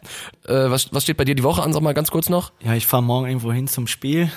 Äh, 0.46 0.70
was, 0.70 0.94
was 0.94 1.04
steht 1.04 1.16
bei 1.18 1.24
dir 1.24 1.36
die 1.36 1.44
Woche 1.44 1.64
an? 1.64 1.72
Sag 1.72 1.82
mal 1.82 1.94
ganz 1.94 2.12
kurz 2.12 2.28
noch. 2.30 2.52
Ja, 2.62 2.74
ich 2.74 2.86
fahre 2.86 3.02
morgen 3.04 3.28
irgendwo 3.28 3.52
hin 3.54 3.68
zum 3.68 3.88
Spiel. 3.88 4.30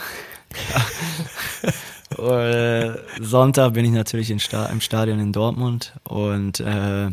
äh, 2.17 2.91
Sonntag 3.21 3.75
bin 3.75 3.85
ich 3.85 3.91
natürlich 3.93 4.31
im 4.31 4.38
Stadion 4.38 5.19
in 5.21 5.33
Dortmund 5.33 5.93
und 6.05 6.61
äh, 6.61 7.09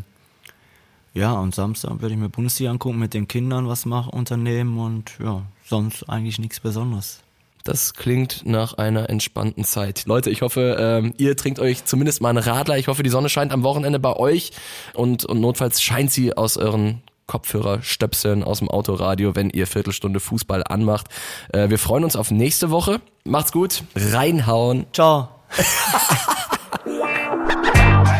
ja, 1.16 1.34
und 1.34 1.56
Samstag 1.56 2.02
werde 2.02 2.14
ich 2.14 2.20
mir 2.20 2.30
Bundesliga 2.30 2.70
angucken, 2.72 3.00
mit 3.00 3.14
den 3.14 3.28
Kindern 3.28 3.68
was 3.68 3.86
machen, 3.86 4.12
unternehmen 4.12 4.78
und 4.78 5.14
ja, 5.24 5.44
sonst 5.66 6.08
eigentlich 6.10 6.40
nichts 6.40 6.60
Besonderes. 6.60 7.22
Das 7.64 7.96
klingt 7.96 8.46
nach 8.46 8.74
einer 8.74 9.10
entspannten 9.10 9.64
Zeit. 9.64 10.04
Leute, 10.06 10.30
ich 10.30 10.44
hoffe, 10.44 10.78
ähm, 10.80 11.14
ihr 11.18 11.36
trinkt 11.36 11.60
euch 11.60 11.84
zumindest 11.86 12.22
mal 12.22 12.30
einen 12.30 12.38
Radler. 12.38 12.78
Ich 12.78 12.88
hoffe, 12.88 13.02
die 13.02 13.10
Sonne 13.10 13.30
scheint 13.30 13.52
am 13.52 13.64
Wochenende 13.64 13.98
bei 13.98 14.14
euch 14.14 14.52
und, 14.94 15.26
und 15.26 15.40
notfalls 15.40 15.82
scheint 15.82 16.12
sie 16.12 16.38
aus 16.38 16.58
euren 16.58 17.02
Kopfhörerstöpseln 17.28 18.44
aus 18.44 18.60
dem 18.60 18.70
Autoradio, 18.70 19.36
wenn 19.36 19.50
ihr 19.50 19.68
Viertelstunde 19.68 20.20
Fußball 20.20 20.64
anmacht. 20.64 21.08
Äh, 21.54 21.70
wir 21.70 21.80
freuen 21.80 22.04
uns 22.04 22.16
auf 22.16 22.30
nächste 22.30 22.70
Woche. 22.70 23.02
Macht's 23.24 23.52
gut. 23.52 23.84
Reinhauen. 23.96 24.86
Ciao! 24.94 25.30